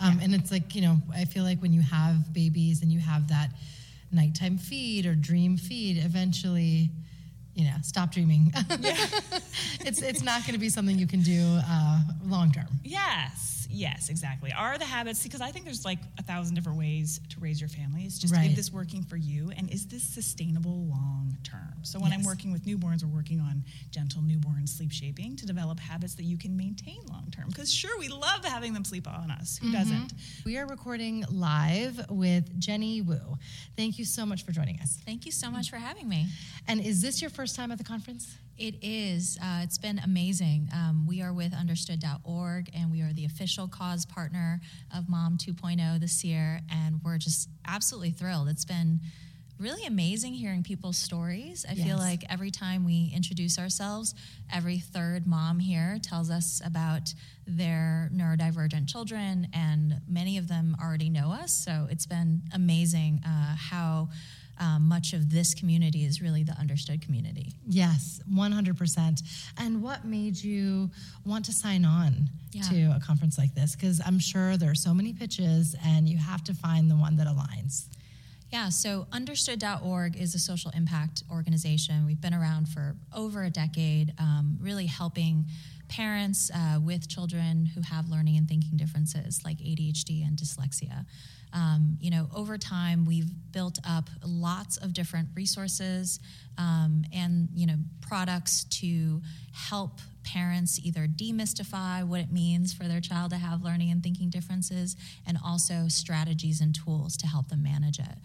Um, 0.00 0.20
And 0.22 0.34
it's 0.34 0.50
like, 0.52 0.74
you 0.74 0.82
know, 0.82 0.96
I 1.14 1.24
feel 1.24 1.42
like 1.44 1.60
when 1.60 1.72
you 1.72 1.80
have 1.82 2.32
babies 2.32 2.82
and 2.82 2.92
you 2.92 3.00
have 3.00 3.26
that 3.28 3.50
nighttime 4.12 4.56
feed 4.56 5.04
or 5.06 5.14
dream 5.14 5.56
feed, 5.56 5.98
eventually, 5.98 6.90
you 7.54 7.64
know, 7.64 7.74
stop 7.82 8.12
dreaming. 8.12 8.52
Yeah. 8.78 8.96
it's 9.80 10.00
it's 10.00 10.22
not 10.22 10.42
going 10.42 10.52
to 10.54 10.60
be 10.60 10.68
something 10.68 10.96
you 10.96 11.08
can 11.08 11.22
do 11.22 11.42
uh, 11.66 12.00
long 12.24 12.52
term. 12.52 12.68
Yes, 12.84 13.57
Yes, 13.70 14.08
exactly. 14.08 14.52
Are 14.52 14.78
the 14.78 14.84
habits 14.84 15.22
because 15.22 15.40
I 15.40 15.50
think 15.50 15.64
there's 15.64 15.84
like 15.84 15.98
a 16.18 16.22
thousand 16.22 16.54
different 16.54 16.78
ways 16.78 17.20
to 17.30 17.40
raise 17.40 17.60
your 17.60 17.68
family. 17.68 18.04
It's 18.04 18.18
just 18.18 18.34
Right. 18.34 18.50
is 18.50 18.56
this 18.56 18.72
working 18.72 19.02
for 19.02 19.16
you 19.16 19.50
and 19.56 19.70
is 19.70 19.86
this 19.86 20.02
sustainable 20.02 20.86
long 20.86 21.36
term? 21.44 21.74
So 21.82 21.98
when 22.00 22.12
I'm 22.12 22.22
working 22.24 22.50
with 22.52 22.64
newborns, 22.64 23.02
we're 23.04 23.14
working 23.14 23.40
on 23.40 23.62
gentle 23.90 24.22
newborn 24.22 24.66
sleep 24.66 24.90
shaping 24.90 25.36
to 25.36 25.46
develop 25.46 25.78
habits 25.80 26.14
that 26.14 26.24
you 26.24 26.36
can 26.38 26.56
maintain 26.56 26.98
long 27.10 27.30
term. 27.30 27.47
Sure, 27.72 27.98
we 27.98 28.08
love 28.08 28.44
having 28.44 28.72
them 28.72 28.84
sleep 28.84 29.06
on 29.08 29.30
us. 29.30 29.58
Who 29.62 29.70
doesn't? 29.72 30.12
We 30.44 30.56
are 30.58 30.66
recording 30.66 31.24
live 31.30 32.00
with 32.10 32.58
Jenny 32.58 33.00
Wu. 33.00 33.18
Thank 33.76 33.98
you 33.98 34.04
so 34.04 34.24
much 34.26 34.44
for 34.44 34.52
joining 34.52 34.80
us. 34.80 34.98
Thank 35.04 35.26
you 35.26 35.32
so 35.32 35.50
much 35.50 35.70
for 35.70 35.76
having 35.76 36.08
me. 36.08 36.26
And 36.66 36.80
is 36.80 37.00
this 37.02 37.20
your 37.20 37.30
first 37.30 37.56
time 37.56 37.70
at 37.70 37.78
the 37.78 37.84
conference? 37.84 38.36
It 38.56 38.76
is. 38.82 39.38
Uh, 39.40 39.60
it's 39.62 39.78
been 39.78 40.00
amazing. 40.00 40.68
Um, 40.74 41.06
we 41.06 41.22
are 41.22 41.32
with 41.32 41.54
understood.org 41.54 42.70
and 42.74 42.90
we 42.90 43.02
are 43.02 43.12
the 43.12 43.24
official 43.24 43.68
cause 43.68 44.04
partner 44.04 44.60
of 44.96 45.08
Mom 45.08 45.38
2.0 45.38 46.00
this 46.00 46.24
year. 46.24 46.60
And 46.70 47.00
we're 47.04 47.18
just 47.18 47.48
absolutely 47.66 48.10
thrilled. 48.10 48.48
It's 48.48 48.64
been 48.64 49.00
really 49.58 49.84
amazing 49.86 50.34
hearing 50.34 50.62
people's 50.62 50.96
stories. 50.96 51.66
I 51.68 51.74
feel 51.74 51.96
like 51.98 52.24
every 52.30 52.50
time 52.50 52.84
we 52.84 53.10
introduce 53.14 53.58
ourselves, 53.58 54.14
every 54.52 54.78
third 54.78 55.26
mom 55.26 55.58
here 55.58 55.98
tells 56.02 56.30
us 56.30 56.60
about 56.64 57.12
their 57.46 58.08
neurodivergent 58.14 58.88
children, 58.88 59.48
and 59.52 60.00
many 60.08 60.38
of 60.38 60.46
them 60.48 60.76
already 60.82 61.10
know 61.10 61.32
us. 61.32 61.52
So 61.64 61.88
it's 61.90 62.06
been 62.06 62.42
amazing 62.54 63.22
uh, 63.26 63.56
how. 63.56 64.08
Um, 64.60 64.88
much 64.88 65.12
of 65.12 65.30
this 65.30 65.54
community 65.54 66.04
is 66.04 66.20
really 66.20 66.42
the 66.42 66.50
understood 66.54 67.00
community. 67.00 67.52
Yes, 67.68 68.20
100%. 68.28 69.22
And 69.56 69.80
what 69.84 70.04
made 70.04 70.36
you 70.36 70.90
want 71.24 71.44
to 71.44 71.52
sign 71.52 71.84
on 71.84 72.28
Yeah. 72.50 72.62
to 72.62 72.82
a 72.96 73.00
conference 73.00 73.38
like 73.38 73.54
this? 73.54 73.76
Because 73.76 74.00
I'm 74.04 74.18
sure 74.18 74.56
there 74.56 74.68
are 74.72 74.74
so 74.74 74.92
many 74.92 75.12
pitches 75.12 75.76
and 75.84 76.08
you 76.08 76.18
have 76.18 76.42
to 76.42 76.54
find 76.54 76.90
the 76.90 76.96
one 76.96 77.14
that 77.18 77.28
aligns. 77.28 77.84
Yeah, 78.50 78.70
so 78.70 79.06
understood.org 79.12 80.16
is 80.16 80.34
a 80.34 80.38
social 80.38 80.70
impact 80.74 81.22
organization. 81.30 82.06
We've 82.06 82.20
been 82.20 82.32
around 82.32 82.68
for 82.68 82.96
over 83.14 83.44
a 83.44 83.50
decade, 83.50 84.14
um, 84.18 84.56
really 84.58 84.86
helping 84.86 85.44
parents 85.88 86.50
uh, 86.54 86.80
with 86.80 87.08
children 87.08 87.66
who 87.66 87.82
have 87.82 88.08
learning 88.08 88.38
and 88.38 88.48
thinking 88.48 88.76
differences 88.76 89.42
like 89.44 89.58
ADHD 89.58 90.26
and 90.26 90.38
dyslexia. 90.38 91.04
Um, 91.52 91.98
you 92.00 92.10
know, 92.10 92.28
over 92.34 92.56
time, 92.56 93.04
we've 93.04 93.30
built 93.52 93.78
up 93.86 94.08
lots 94.24 94.78
of 94.78 94.92
different 94.94 95.28
resources 95.34 96.20
um, 96.56 97.04
and, 97.12 97.48
you 97.54 97.66
know, 97.66 97.76
products 98.00 98.64
to 98.64 99.20
help 99.52 100.00
parents 100.34 100.78
either 100.82 101.06
demystify 101.06 102.06
what 102.06 102.20
it 102.20 102.30
means 102.30 102.72
for 102.72 102.84
their 102.84 103.00
child 103.00 103.30
to 103.30 103.36
have 103.36 103.62
learning 103.62 103.90
and 103.90 104.02
thinking 104.02 104.28
differences 104.28 104.96
and 105.26 105.38
also 105.42 105.88
strategies 105.88 106.60
and 106.60 106.74
tools 106.74 107.16
to 107.16 107.26
help 107.26 107.48
them 107.48 107.62
manage 107.62 107.98
it. 107.98 108.18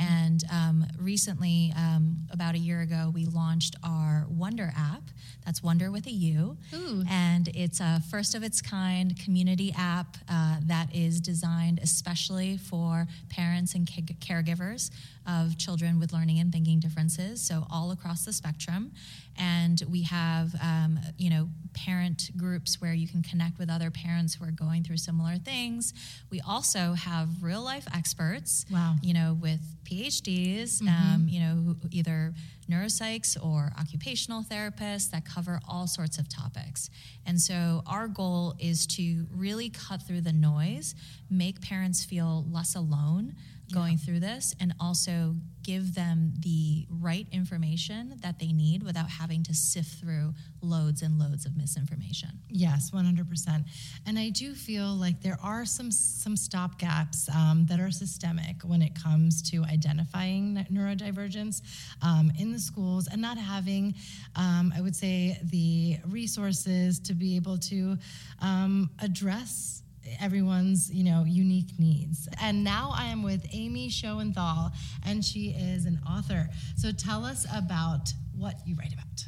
And 0.00 0.42
um, 0.50 0.86
recently, 0.98 1.72
um, 1.76 2.16
about 2.30 2.54
a 2.54 2.58
year 2.58 2.80
ago, 2.80 3.10
we 3.14 3.26
launched 3.26 3.76
our 3.84 4.26
Wonder 4.28 4.72
app. 4.76 5.02
That's 5.44 5.62
Wonder 5.62 5.90
with 5.90 6.06
a 6.06 6.10
U. 6.10 6.56
Ooh. 6.74 7.04
And 7.08 7.48
it's 7.48 7.80
a 7.80 8.02
first 8.10 8.34
of 8.34 8.42
its 8.42 8.60
kind 8.60 9.16
community 9.18 9.72
app 9.76 10.16
uh, 10.28 10.56
that 10.66 10.94
is 10.94 11.20
designed 11.20 11.78
especially 11.82 12.56
for 12.56 13.06
parents 13.28 13.74
and 13.74 13.88
ca- 13.88 14.14
caregivers 14.20 14.90
of 15.26 15.56
children 15.58 15.98
with 15.98 16.12
learning 16.12 16.38
and 16.38 16.52
thinking 16.52 16.80
differences, 16.80 17.40
so 17.40 17.66
all 17.70 17.90
across 17.92 18.24
the 18.24 18.32
spectrum. 18.32 18.92
And 19.36 19.82
we 19.90 20.02
have, 20.02 20.54
um, 20.62 20.98
you 21.18 21.28
know, 21.30 21.48
parent 21.72 22.30
groups 22.36 22.80
where 22.80 22.92
you 22.94 23.08
can 23.08 23.22
connect 23.22 23.58
with 23.58 23.68
other 23.68 23.90
parents 23.90 24.34
who 24.34 24.44
are 24.44 24.52
going 24.52 24.84
through 24.84 24.98
similar 24.98 25.38
things. 25.38 25.92
We 26.30 26.40
also 26.40 26.92
have 26.92 27.42
real 27.42 27.62
life 27.62 27.86
experts, 27.92 28.64
Wow. 28.70 28.94
you 29.02 29.12
know, 29.12 29.36
with 29.40 29.60
PhDs, 29.84 30.80
um, 30.86 31.26
you 31.28 31.40
know, 31.40 31.76
either 31.90 32.32
neuropsychs 32.70 33.36
or 33.44 33.72
occupational 33.78 34.42
therapists 34.42 35.10
that 35.10 35.24
cover 35.24 35.60
all 35.68 35.86
sorts 35.86 36.16
of 36.18 36.28
topics. 36.28 36.88
And 37.26 37.40
so 37.40 37.82
our 37.86 38.06
goal 38.08 38.54
is 38.58 38.86
to 38.88 39.26
really 39.34 39.68
cut 39.68 40.02
through 40.02 40.22
the 40.22 40.32
noise, 40.32 40.94
make 41.28 41.60
parents 41.60 42.04
feel 42.04 42.46
less 42.50 42.74
alone 42.74 43.34
going 43.72 43.98
through 43.98 44.20
this, 44.20 44.54
and 44.60 44.74
also 44.80 45.36
give 45.64 45.94
them 45.94 46.34
the 46.40 46.86
right 46.90 47.26
information 47.32 48.14
that 48.22 48.38
they 48.38 48.52
need 48.52 48.82
without 48.82 49.08
having 49.08 49.42
to 49.42 49.54
sift 49.54 49.98
through 49.98 50.34
loads 50.60 51.02
and 51.02 51.18
loads 51.18 51.46
of 51.46 51.56
misinformation. 51.56 52.28
Yes, 52.48 52.90
100%. 52.90 53.64
And 54.06 54.18
I 54.18 54.28
do 54.28 54.54
feel 54.54 54.94
like 54.94 55.22
there 55.22 55.38
are 55.42 55.64
some 55.64 55.90
some 55.90 56.36
stop 56.36 56.78
gaps 56.78 57.28
um, 57.34 57.66
that 57.68 57.80
are 57.80 57.90
systemic 57.90 58.62
when 58.62 58.82
it 58.82 58.94
comes 58.94 59.42
to 59.50 59.64
identifying 59.64 60.66
neurodivergence 60.70 61.62
um, 62.02 62.30
in 62.38 62.52
the 62.52 62.58
schools 62.58 63.08
and 63.10 63.20
not 63.20 63.38
having, 63.38 63.94
um, 64.36 64.72
I 64.76 64.80
would 64.80 64.94
say, 64.94 65.38
the 65.44 65.98
resources 66.06 67.00
to 67.00 67.14
be 67.14 67.36
able 67.36 67.58
to 67.58 67.96
um, 68.40 68.90
address 69.00 69.83
everyone's 70.20 70.90
you 70.92 71.04
know 71.04 71.24
unique 71.26 71.78
needs. 71.78 72.28
And 72.40 72.64
now 72.64 72.92
i 72.94 73.06
am 73.06 73.22
with 73.22 73.46
amy 73.52 73.88
shoenthal 73.88 74.72
and 75.06 75.24
she 75.24 75.50
is 75.50 75.86
an 75.86 76.00
author. 76.08 76.48
So 76.76 76.90
tell 76.92 77.24
us 77.24 77.46
about 77.54 78.12
what 78.36 78.56
you 78.66 78.76
write 78.76 78.92
about. 78.92 79.24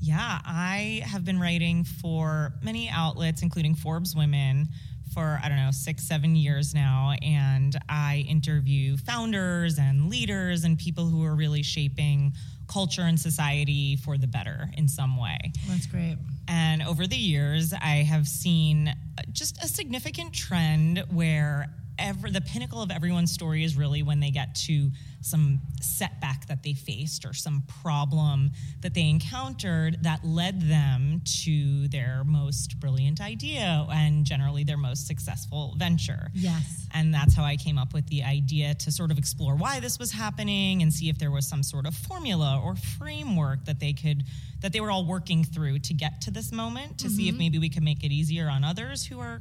Yeah, 0.00 0.40
I 0.44 1.02
have 1.04 1.24
been 1.24 1.40
writing 1.40 1.84
for 1.84 2.52
many 2.62 2.88
outlets, 2.88 3.42
including 3.42 3.74
Forbes 3.74 4.14
Women, 4.14 4.68
for 5.12 5.40
I 5.42 5.48
don't 5.48 5.56
know, 5.58 5.70
six, 5.72 6.06
seven 6.06 6.36
years 6.36 6.74
now. 6.74 7.14
And 7.22 7.76
I 7.88 8.24
interview 8.28 8.96
founders 8.98 9.78
and 9.78 10.10
leaders 10.10 10.64
and 10.64 10.78
people 10.78 11.06
who 11.06 11.24
are 11.24 11.34
really 11.34 11.62
shaping 11.62 12.34
culture 12.66 13.02
and 13.02 13.18
society 13.18 13.96
for 13.96 14.16
the 14.18 14.26
better 14.26 14.70
in 14.76 14.88
some 14.88 15.16
way. 15.16 15.38
that's 15.68 15.86
great 15.86 16.16
And 16.48 16.82
over 16.82 17.06
the 17.06 17.16
years, 17.16 17.72
I 17.72 18.04
have 18.12 18.28
seen 18.28 18.94
just 19.32 19.62
a 19.64 19.68
significant 19.68 20.32
trend 20.32 21.04
where 21.10 21.68
ever 21.98 22.30
the 22.30 22.40
pinnacle 22.40 22.82
of 22.82 22.90
everyone's 22.90 23.32
story 23.32 23.64
is 23.64 23.76
really 23.76 24.02
when 24.02 24.20
they 24.20 24.30
get 24.30 24.54
to 24.54 24.90
some 25.20 25.60
setback 25.80 26.46
that 26.46 26.62
they 26.62 26.72
faced 26.72 27.24
or 27.24 27.32
some 27.32 27.62
problem 27.82 28.50
that 28.80 28.94
they 28.94 29.08
encountered 29.08 30.02
that 30.02 30.24
led 30.24 30.62
them 30.62 31.20
to 31.42 31.88
their 31.88 32.22
most 32.24 32.78
brilliant 32.78 33.20
idea 33.20 33.86
and 33.92 34.24
generally 34.24 34.62
their 34.62 34.76
most 34.76 35.06
successful 35.06 35.74
venture. 35.76 36.28
Yes. 36.32 36.86
And 36.94 37.12
that's 37.12 37.34
how 37.34 37.44
I 37.44 37.56
came 37.56 37.78
up 37.78 37.92
with 37.92 38.06
the 38.08 38.22
idea 38.22 38.74
to 38.74 38.92
sort 38.92 39.10
of 39.10 39.18
explore 39.18 39.56
why 39.56 39.80
this 39.80 39.98
was 39.98 40.12
happening 40.12 40.82
and 40.82 40.92
see 40.92 41.08
if 41.08 41.18
there 41.18 41.30
was 41.30 41.48
some 41.48 41.62
sort 41.62 41.86
of 41.86 41.94
formula 41.94 42.60
or 42.64 42.76
framework 42.76 43.64
that 43.64 43.80
they 43.80 43.92
could 43.92 44.24
that 44.60 44.72
they 44.72 44.80
were 44.80 44.90
all 44.90 45.04
working 45.04 45.44
through 45.44 45.78
to 45.78 45.92
get 45.92 46.20
to 46.22 46.30
this 46.30 46.50
moment 46.50 46.98
to 46.98 47.10
see 47.10 47.28
if 47.28 47.34
mm-hmm. 47.34 47.38
maybe 47.40 47.58
we 47.58 47.68
could 47.68 47.82
make 47.82 48.02
it 48.04 48.10
easier 48.10 48.48
on 48.48 48.64
others 48.64 49.04
who 49.04 49.20
are 49.20 49.40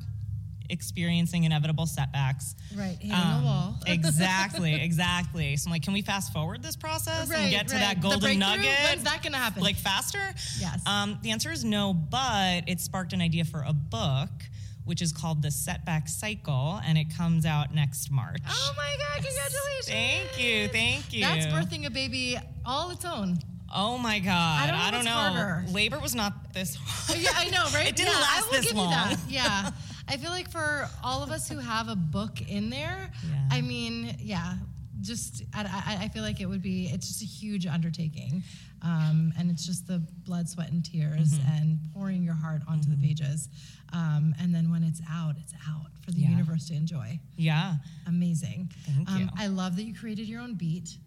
experiencing 0.69 1.43
inevitable 1.43 1.86
setbacks. 1.86 2.56
Right, 2.75 2.97
hitting 2.99 3.12
Um, 3.12 3.43
a 3.43 3.45
wall. 3.45 3.80
exactly, 3.88 4.73
exactly. 4.73 5.56
So 5.58 5.67
I'm 5.67 5.71
like, 5.71 5.84
can 5.84 5.93
we 5.93 6.01
fast 6.01 6.34
forward 6.34 6.62
this 6.63 6.75
process 6.75 7.30
and 7.32 7.49
get 7.51 7.67
to 7.69 7.75
that 7.75 8.01
golden 8.01 8.39
nugget? 8.39 8.65
When's 8.84 9.04
that 9.04 9.21
going 9.21 9.34
to 9.34 9.39
happen? 9.39 9.62
like 9.63 9.75
faster? 9.78 10.34
Yes. 10.60 10.82
Um, 10.86 11.19
the 11.21 11.32
answer 11.32 11.51
is 11.51 11.63
no, 11.63 11.93
but 11.93 12.63
it 12.67 12.80
sparked 12.82 13.13
an 13.13 13.21
idea 13.21 13.45
for 13.45 13.63
a 13.67 13.73
book, 13.73 14.30
which 14.86 15.01
is 15.01 15.12
called 15.12 15.41
The 15.41 15.51
Setback 15.51 16.08
Cycle, 16.08 16.80
and 16.86 16.97
it 16.97 17.15
comes 17.15 17.45
out 17.45 17.73
next 17.73 18.12
March. 18.12 18.41
oh 18.47 18.73
my 18.78 18.95
God! 18.97 19.25
Congratulations. 19.25 19.88
Thank 19.88 20.39
you, 20.43 20.67
thank 20.69 21.13
you. 21.13 21.21
That's 21.21 21.45
birthing 21.47 21.86
a 21.86 21.89
baby 21.89 22.38
all 22.65 22.91
its 22.91 23.06
own. 23.06 23.38
Oh 23.73 23.97
my 23.97 24.19
God! 24.19 24.69
I 24.69 24.91
don't 24.91 25.04
know 25.04 25.12
I 25.12 25.30
what's 25.32 25.38
harder. 25.39 25.65
Labor 25.71 25.99
was 25.99 26.13
not 26.15 26.54
this 26.54 26.75
hard. 26.80 27.19
Yeah, 27.21 27.32
I 27.36 27.49
know, 27.49 27.65
right? 27.73 27.88
It 27.89 27.95
didn't 27.95 28.13
yeah, 28.13 28.19
last 28.19 28.43
I 28.43 28.45
will 28.45 28.51
this 28.54 28.65
give 28.67 28.75
long. 28.78 28.91
You 28.91 29.15
that. 29.15 29.19
Yeah. 29.28 29.71
I 30.07 30.17
feel 30.17 30.29
like 30.29 30.49
for 30.49 30.87
all 31.03 31.23
of 31.23 31.31
us 31.31 31.49
who 31.49 31.57
have 31.57 31.89
a 31.89 31.95
book 31.95 32.41
in 32.47 32.69
there, 32.69 33.09
Yeah. 33.27 33.47
I 33.51 33.61
mean, 33.61 34.15
yeah, 34.19 34.55
just 35.01 35.43
I, 35.53 35.63
I, 35.63 36.03
I 36.05 36.08
feel 36.10 36.23
like 36.23 36.39
it 36.41 36.45
would 36.47 36.62
be 36.62 36.89
it's 36.93 37.08
just 37.08 37.21
a 37.21 37.25
huge 37.25 37.65
undertaking, 37.67 38.43
um, 38.81 39.34
and 39.38 39.49
it's 39.51 39.65
just 39.65 39.88
the 39.88 40.01
blood, 40.25 40.47
sweat, 40.49 40.71
and 40.71 40.84
tears, 40.84 41.34
Mm-hmm. 41.34 41.51
and 41.58 41.79
pouring 41.93 42.23
your 42.23 42.34
heart 42.36 42.62
onto 42.67 42.89
the 42.89 42.97
pages, 42.97 43.49
um, 43.93 44.34
and 44.39 44.53
then 44.53 44.71
when 44.71 44.84
it's 44.84 45.01
out, 45.10 45.36
it's 45.41 45.53
out 45.69 45.88
for 46.03 46.12
the 46.12 46.21
Yeah. 46.21 46.29
universe 46.29 46.67
to 46.67 46.75
enjoy. 46.75 47.19
Yeah. 47.38 47.75
Amazing. 48.08 48.71
Thank 48.86 49.10
um, 49.12 49.21
you. 49.21 49.29
I 49.38 49.47
love 49.47 49.75
that 49.77 49.84
you 49.84 49.93
created 49.93 50.27
your 50.27 50.41
own 50.41 50.53
beat 50.55 50.97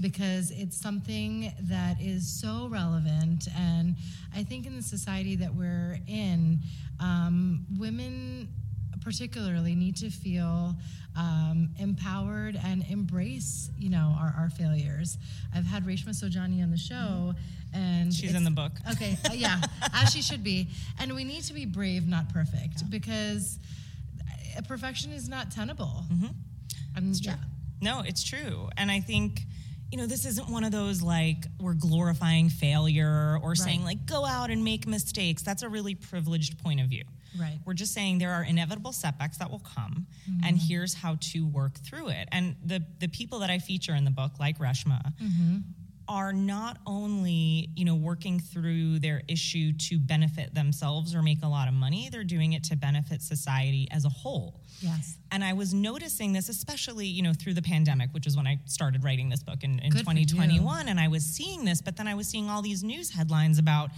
because 0.00 0.50
it's 0.52 0.76
something 0.76 1.52
that 1.62 2.00
is 2.00 2.26
so 2.40 2.68
relevant. 2.70 3.48
And 3.56 3.96
I 4.34 4.42
think 4.44 4.66
in 4.66 4.76
the 4.76 4.82
society 4.82 5.34
that 5.36 5.52
we're 5.54 5.98
in, 6.06 6.60
um, 7.00 7.66
women 7.78 8.48
particularly 9.04 9.74
need 9.74 9.96
to 9.96 10.10
feel 10.10 10.74
um, 11.16 11.68
empowered 11.78 12.58
and 12.64 12.84
embrace, 12.90 13.70
you 13.78 13.90
know, 13.90 14.16
our, 14.18 14.34
our 14.38 14.50
failures. 14.50 15.18
I've 15.54 15.66
had 15.66 15.84
Reshma 15.84 16.10
Saujani 16.10 16.62
on 16.62 16.70
the 16.70 16.78
show, 16.78 17.34
and 17.72 18.12
She's 18.12 18.34
in 18.34 18.44
the 18.44 18.50
book. 18.50 18.72
Okay, 18.92 19.16
uh, 19.28 19.34
yeah, 19.34 19.60
as 19.94 20.12
she 20.12 20.22
should 20.22 20.42
be. 20.42 20.68
And 20.98 21.14
we 21.14 21.24
need 21.24 21.42
to 21.44 21.52
be 21.52 21.66
brave, 21.66 22.08
not 22.08 22.32
perfect, 22.32 22.88
because 22.90 23.58
uh, 24.56 24.62
perfection 24.62 25.12
is 25.12 25.28
not 25.28 25.50
tenable. 25.50 26.04
Mm-hmm. 26.12 26.26
And 26.96 27.24
yeah. 27.24 27.36
No, 27.80 28.02
it's 28.04 28.22
true. 28.22 28.68
And 28.76 28.90
I 28.90 29.00
think, 29.00 29.42
you 29.90 29.98
know, 29.98 30.06
this 30.06 30.24
isn't 30.24 30.48
one 30.48 30.64
of 30.64 30.72
those 30.72 31.02
like 31.02 31.44
we're 31.60 31.74
glorifying 31.74 32.48
failure 32.48 33.38
or 33.42 33.54
saying 33.54 33.84
like 33.84 34.06
go 34.06 34.24
out 34.24 34.50
and 34.50 34.64
make 34.64 34.86
mistakes. 34.86 35.42
That's 35.42 35.62
a 35.62 35.68
really 35.68 35.94
privileged 35.94 36.62
point 36.62 36.80
of 36.80 36.86
view. 36.86 37.04
Right. 37.38 37.58
We're 37.64 37.74
just 37.74 37.92
saying 37.92 38.18
there 38.18 38.32
are 38.32 38.44
inevitable 38.44 38.92
setbacks 38.92 39.38
that 39.38 39.50
will 39.50 39.60
come 39.60 40.06
and 40.44 40.56
mm-hmm. 40.56 40.66
here's 40.66 40.94
how 40.94 41.16
to 41.20 41.46
work 41.46 41.78
through 41.78 42.08
it. 42.08 42.28
And 42.32 42.56
the 42.64 42.82
the 43.00 43.08
people 43.08 43.40
that 43.40 43.50
I 43.50 43.58
feature 43.58 43.94
in 43.94 44.04
the 44.04 44.10
book 44.10 44.32
like 44.38 44.58
Reshma 44.58 45.12
mm-hmm. 45.20 45.58
are 46.08 46.32
not 46.32 46.78
only, 46.86 47.70
you 47.76 47.84
know, 47.84 47.94
working 47.94 48.40
through 48.40 49.00
their 49.00 49.22
issue 49.28 49.72
to 49.72 49.98
benefit 49.98 50.54
themselves 50.54 51.14
or 51.14 51.22
make 51.22 51.42
a 51.42 51.48
lot 51.48 51.68
of 51.68 51.74
money, 51.74 52.08
they're 52.10 52.24
doing 52.24 52.52
it 52.52 52.64
to 52.64 52.76
benefit 52.76 53.22
society 53.22 53.88
as 53.90 54.04
a 54.04 54.08
whole. 54.10 54.60
Yes. 54.80 55.16
And 55.30 55.42
I 55.42 55.52
was 55.52 55.72
noticing 55.72 56.32
this, 56.32 56.48
especially, 56.48 57.06
you 57.06 57.22
know, 57.22 57.32
through 57.32 57.54
the 57.54 57.62
pandemic, 57.62 58.10
which 58.12 58.26
is 58.26 58.36
when 58.36 58.46
I 58.46 58.58
started 58.66 59.02
writing 59.02 59.28
this 59.28 59.42
book 59.42 59.62
in, 59.62 59.78
in 59.80 59.90
Good 59.90 60.00
2021. 60.00 60.88
And 60.88 61.00
I 61.00 61.08
was 61.08 61.24
seeing 61.24 61.64
this, 61.64 61.80
but 61.80 61.96
then 61.96 62.06
I 62.06 62.14
was 62.14 62.28
seeing 62.28 62.50
all 62.50 62.62
these 62.62 62.84
news 62.84 63.10
headlines 63.10 63.58
about, 63.58 63.90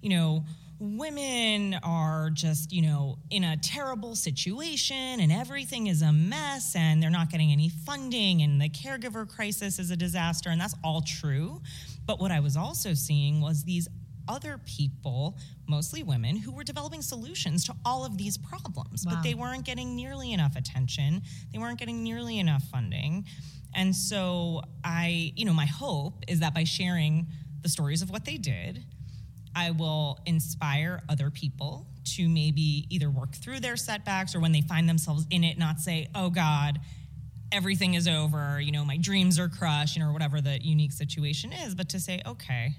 you 0.00 0.10
know, 0.10 0.44
women 0.80 1.74
are 1.82 2.30
just, 2.32 2.72
you 2.72 2.82
know, 2.82 3.18
in 3.30 3.42
a 3.44 3.56
terrible 3.56 4.14
situation 4.14 5.20
and 5.20 5.32
everything 5.32 5.88
is 5.88 6.02
a 6.02 6.12
mess 6.12 6.76
and 6.76 7.02
they're 7.02 7.10
not 7.10 7.30
getting 7.30 7.50
any 7.50 7.68
funding 7.68 8.42
and 8.42 8.60
the 8.60 8.68
caregiver 8.68 9.28
crisis 9.28 9.78
is 9.78 9.90
a 9.90 9.96
disaster. 9.96 10.50
And 10.50 10.60
that's 10.60 10.74
all 10.84 11.02
true. 11.02 11.60
But 12.06 12.20
what 12.20 12.30
I 12.30 12.40
was 12.40 12.56
also 12.56 12.94
seeing 12.94 13.40
was 13.40 13.64
these 13.64 13.88
other 14.28 14.60
people, 14.66 15.36
mostly 15.66 16.02
women, 16.02 16.36
who 16.36 16.52
were 16.52 16.62
developing 16.62 17.02
solutions 17.02 17.64
to 17.64 17.74
all 17.84 18.04
of 18.04 18.16
these 18.18 18.36
problems, 18.36 19.04
Wow. 19.04 19.14
but 19.14 19.22
they 19.22 19.34
weren't 19.34 19.64
getting 19.64 19.96
nearly 19.96 20.32
enough 20.32 20.54
attention. 20.54 21.22
They 21.52 21.58
weren't 21.58 21.78
getting 21.78 22.02
nearly 22.04 22.38
enough 22.38 22.62
funding. 22.64 23.24
And 23.74 23.94
so 23.96 24.62
I, 24.84 25.32
you 25.34 25.44
know, 25.44 25.54
my 25.54 25.66
hope 25.66 26.24
is 26.28 26.40
that 26.40 26.54
by 26.54 26.64
sharing 26.64 27.26
the 27.62 27.68
stories 27.68 28.02
of 28.02 28.10
what 28.10 28.24
they 28.24 28.36
did, 28.36 28.84
I 29.54 29.72
will 29.72 30.18
inspire 30.26 31.02
other 31.08 31.30
people 31.30 31.86
to 32.16 32.28
maybe 32.28 32.86
either 32.90 33.10
work 33.10 33.34
through 33.34 33.60
their 33.60 33.76
setbacks 33.76 34.34
or 34.34 34.40
when 34.40 34.52
they 34.52 34.62
find 34.62 34.88
themselves 34.88 35.26
in 35.30 35.44
it, 35.44 35.58
not 35.58 35.78
say, 35.78 36.08
oh 36.14 36.30
God, 36.30 36.80
everything 37.52 37.94
is 37.94 38.08
over, 38.08 38.60
you 38.60 38.72
know, 38.72 38.84
my 38.84 38.96
dreams 38.96 39.38
are 39.38 39.48
crushed, 39.48 39.96
you 39.96 40.02
know, 40.02 40.10
or 40.10 40.12
whatever 40.12 40.40
the 40.40 40.62
unique 40.62 40.92
situation 40.92 41.52
is, 41.52 41.74
but 41.74 41.88
to 41.90 42.00
say, 42.00 42.22
okay, 42.26 42.72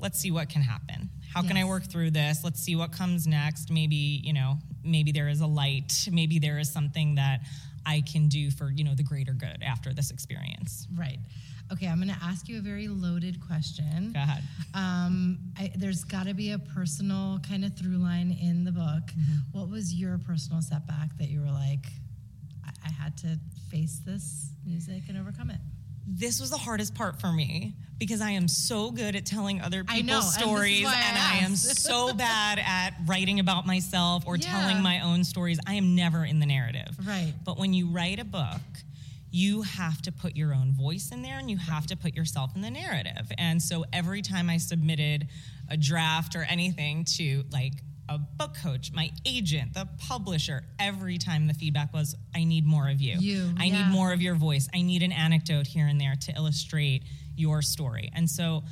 let's 0.00 0.18
see 0.18 0.30
what 0.30 0.48
can 0.48 0.62
happen. 0.62 1.10
How 1.32 1.42
can 1.42 1.56
I 1.56 1.64
work 1.64 1.84
through 1.84 2.10
this? 2.10 2.44
Let's 2.44 2.60
see 2.60 2.76
what 2.76 2.92
comes 2.92 3.26
next. 3.26 3.70
Maybe, 3.70 4.20
you 4.22 4.34
know, 4.34 4.58
maybe 4.84 5.12
there 5.12 5.28
is 5.28 5.40
a 5.40 5.46
light. 5.46 6.08
Maybe 6.12 6.38
there 6.38 6.58
is 6.58 6.70
something 6.70 7.14
that 7.14 7.40
I 7.86 8.02
can 8.02 8.28
do 8.28 8.50
for, 8.50 8.70
you 8.70 8.84
know, 8.84 8.94
the 8.94 9.02
greater 9.02 9.32
good 9.32 9.62
after 9.64 9.94
this 9.94 10.10
experience. 10.10 10.86
Right. 10.94 11.18
Okay, 11.72 11.86
I'm 11.86 11.96
going 11.96 12.08
to 12.14 12.22
ask 12.22 12.48
you 12.48 12.58
a 12.58 12.60
very 12.60 12.86
loaded 12.88 13.40
question. 13.46 14.12
Go 14.12 14.20
ahead. 14.20 14.42
Um, 14.74 15.38
I, 15.58 15.72
there's 15.76 16.04
got 16.04 16.26
to 16.26 16.34
be 16.34 16.50
a 16.52 16.58
personal 16.58 17.38
kind 17.48 17.64
of 17.64 17.74
through 17.76 17.96
line 17.96 18.36
in 18.42 18.64
the 18.64 18.72
book. 18.72 19.04
Mm-hmm. 19.08 19.58
What 19.58 19.70
was 19.70 19.94
your 19.94 20.18
personal 20.18 20.60
setback 20.60 21.16
that 21.18 21.28
you 21.28 21.40
were 21.40 21.50
like, 21.50 21.86
I, 22.64 22.70
I 22.88 22.90
had 22.90 23.16
to 23.18 23.38
face 23.70 24.00
this 24.04 24.50
music 24.66 25.04
and 25.08 25.16
overcome 25.16 25.50
it? 25.50 25.58
This 26.06 26.40
was 26.40 26.50
the 26.50 26.58
hardest 26.58 26.94
part 26.94 27.20
for 27.20 27.32
me 27.32 27.74
because 27.98 28.20
I 28.20 28.30
am 28.32 28.48
so 28.48 28.90
good 28.90 29.14
at 29.14 29.24
telling 29.24 29.60
other 29.62 29.84
people's 29.84 30.06
know, 30.06 30.16
and 30.16 30.24
stories 30.24 30.84
I 30.86 30.94
and 30.94 31.16
I 31.18 31.36
am 31.44 31.54
so 31.54 32.12
bad 32.14 32.58
at 32.58 32.94
writing 33.06 33.38
about 33.40 33.66
myself 33.66 34.24
or 34.26 34.36
Yeah. 34.36 34.50
telling 34.50 34.82
my 34.82 35.00
own 35.00 35.22
stories. 35.24 35.58
I 35.66 35.74
am 35.74 35.94
never 35.94 36.24
in 36.24 36.40
the 36.40 36.46
narrative. 36.46 36.88
Right. 37.06 37.32
But 37.44 37.58
when 37.58 37.72
you 37.72 37.86
write 37.88 38.18
a 38.18 38.24
book, 38.24 38.60
you 39.32 39.62
have 39.62 40.02
to 40.02 40.12
put 40.12 40.36
your 40.36 40.54
own 40.54 40.72
voice 40.72 41.10
in 41.10 41.22
there 41.22 41.38
and 41.38 41.50
you 41.50 41.56
have 41.56 41.86
to 41.86 41.96
put 41.96 42.14
yourself 42.14 42.54
in 42.54 42.60
the 42.60 42.70
narrative. 42.70 43.32
And 43.38 43.60
so 43.60 43.84
every 43.92 44.20
time 44.20 44.50
I 44.50 44.58
submitted 44.58 45.26
a 45.70 45.76
draft 45.76 46.36
or 46.36 46.42
anything 46.42 47.04
to 47.16 47.44
like 47.50 47.72
a 48.10 48.18
book 48.18 48.54
coach, 48.62 48.92
my 48.92 49.10
agent, 49.24 49.72
the 49.72 49.88
publisher, 49.98 50.64
every 50.78 51.16
time 51.16 51.46
the 51.46 51.54
feedback 51.54 51.94
was, 51.94 52.14
I 52.34 52.44
need 52.44 52.66
more 52.66 52.90
of 52.90 53.00
you. 53.00 53.16
You, 53.18 53.54
I 53.58 53.64
yeah. 53.64 53.78
need 53.78 53.92
more 53.92 54.12
of 54.12 54.20
your 54.20 54.34
voice. 54.34 54.68
I 54.74 54.82
need 54.82 55.02
an 55.02 55.12
anecdote 55.12 55.66
here 55.66 55.86
and 55.86 55.98
there 55.98 56.14
to 56.26 56.32
illustrate 56.36 57.04
your 57.34 57.62
story. 57.62 58.10
And 58.14 58.28
so 58.28 58.64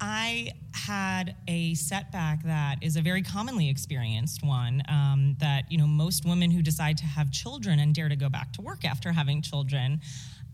I 0.00 0.52
had 0.72 1.36
a 1.48 1.74
setback 1.74 2.44
that 2.44 2.76
is 2.82 2.96
a 2.96 3.00
very 3.00 3.22
commonly 3.22 3.70
experienced 3.70 4.44
one 4.44 4.82
um, 4.88 5.36
that, 5.40 5.70
you 5.70 5.78
know, 5.78 5.86
most 5.86 6.24
women 6.24 6.50
who 6.50 6.62
decide 6.62 6.98
to 6.98 7.06
have 7.06 7.30
children 7.30 7.78
and 7.78 7.94
dare 7.94 8.08
to 8.08 8.16
go 8.16 8.28
back 8.28 8.52
to 8.54 8.62
work 8.62 8.84
after 8.84 9.12
having 9.12 9.40
children 9.40 10.00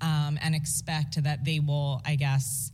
um, 0.00 0.38
and 0.40 0.55
expect 0.55 1.22
that 1.22 1.44
they 1.44 1.59
will, 1.59 2.00
I 2.07 2.14
guess, 2.14 2.70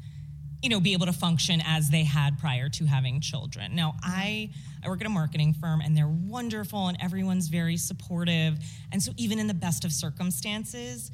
you 0.62 0.68
know, 0.68 0.80
be 0.80 0.92
able 0.92 1.06
to 1.06 1.12
function 1.12 1.62
as 1.64 1.88
they 1.88 2.04
had 2.04 2.38
prior 2.38 2.68
to 2.68 2.84
having 2.84 3.20
children. 3.20 3.74
Now, 3.74 3.94
I 4.02 4.50
I 4.84 4.88
work 4.88 5.00
at 5.00 5.06
a 5.06 5.10
marketing 5.10 5.54
firm 5.54 5.80
and 5.80 5.96
they're 5.96 6.06
wonderful 6.06 6.88
and 6.88 6.96
everyone's 7.00 7.48
very 7.48 7.76
supportive. 7.76 8.58
And 8.92 9.02
so 9.02 9.12
even 9.16 9.38
in 9.38 9.46
the 9.46 9.54
best 9.54 9.84
of 9.84 9.92
circumstances, 9.92 11.10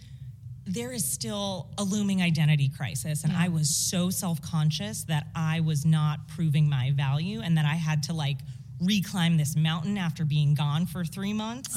there 0.66 0.92
is 0.92 1.04
still 1.04 1.68
a 1.78 1.84
looming 1.84 2.22
identity 2.22 2.68
crisis 2.68 3.24
and 3.24 3.32
I 3.32 3.48
was 3.48 3.68
so 3.74 4.08
self-conscious 4.10 5.04
that 5.04 5.26
I 5.34 5.60
was 5.60 5.84
not 5.84 6.26
proving 6.28 6.68
my 6.68 6.92
value 6.92 7.40
and 7.42 7.56
that 7.58 7.66
I 7.66 7.74
had 7.74 8.02
to 8.04 8.14
like 8.14 8.38
reclimb 8.82 9.36
this 9.38 9.56
mountain 9.56 9.98
after 9.98 10.24
being 10.24 10.54
gone 10.54 10.86
for 10.86 11.04
3 11.04 11.32
months. 11.32 11.76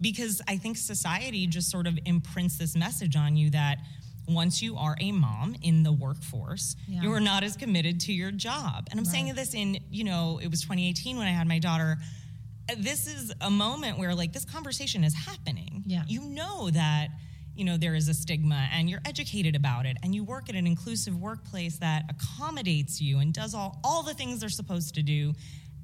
Because 0.00 0.40
I 0.46 0.56
think 0.58 0.76
society 0.76 1.46
just 1.48 1.70
sort 1.70 1.86
of 1.88 1.98
imprints 2.04 2.56
this 2.56 2.76
message 2.76 3.16
on 3.16 3.36
you 3.36 3.50
that 3.50 3.78
once 4.28 4.62
you 4.62 4.76
are 4.76 4.96
a 5.00 5.10
mom 5.10 5.56
in 5.62 5.82
the 5.82 5.90
workforce, 5.90 6.76
Yeah. 6.86 7.02
you 7.02 7.12
are 7.12 7.20
not 7.20 7.42
as 7.42 7.56
committed 7.56 7.98
to 8.00 8.12
your 8.12 8.30
job. 8.30 8.86
And 8.90 9.00
I'm 9.00 9.06
saying 9.06 9.34
this 9.34 9.54
in, 9.54 9.78
you 9.90 10.04
know, 10.04 10.38
it 10.42 10.48
was 10.48 10.60
2018 10.60 11.16
when 11.16 11.26
I 11.26 11.30
had 11.30 11.48
my 11.48 11.58
daughter. 11.58 11.98
This 12.76 13.06
is 13.06 13.32
a 13.40 13.50
moment 13.50 13.98
where 13.98 14.14
like 14.14 14.32
this 14.32 14.44
conversation 14.44 15.02
is 15.02 15.14
happening. 15.14 15.82
Yeah. 15.86 16.04
You 16.06 16.20
know 16.20 16.70
that, 16.70 17.08
you 17.58 17.64
know, 17.64 17.76
there 17.76 17.96
is 17.96 18.08
a 18.08 18.14
stigma 18.14 18.68
and 18.72 18.88
you're 18.88 19.00
educated 19.04 19.56
about 19.56 19.84
it 19.84 19.96
and 20.04 20.14
you 20.14 20.22
work 20.22 20.48
at 20.48 20.54
an 20.54 20.64
inclusive 20.64 21.18
workplace 21.18 21.78
that 21.78 22.04
accommodates 22.08 23.00
you 23.00 23.18
and 23.18 23.34
does 23.34 23.52
all, 23.52 23.80
all 23.82 24.04
the 24.04 24.14
things 24.14 24.38
they're 24.38 24.48
supposed 24.48 24.94
to 24.94 25.02
do 25.02 25.34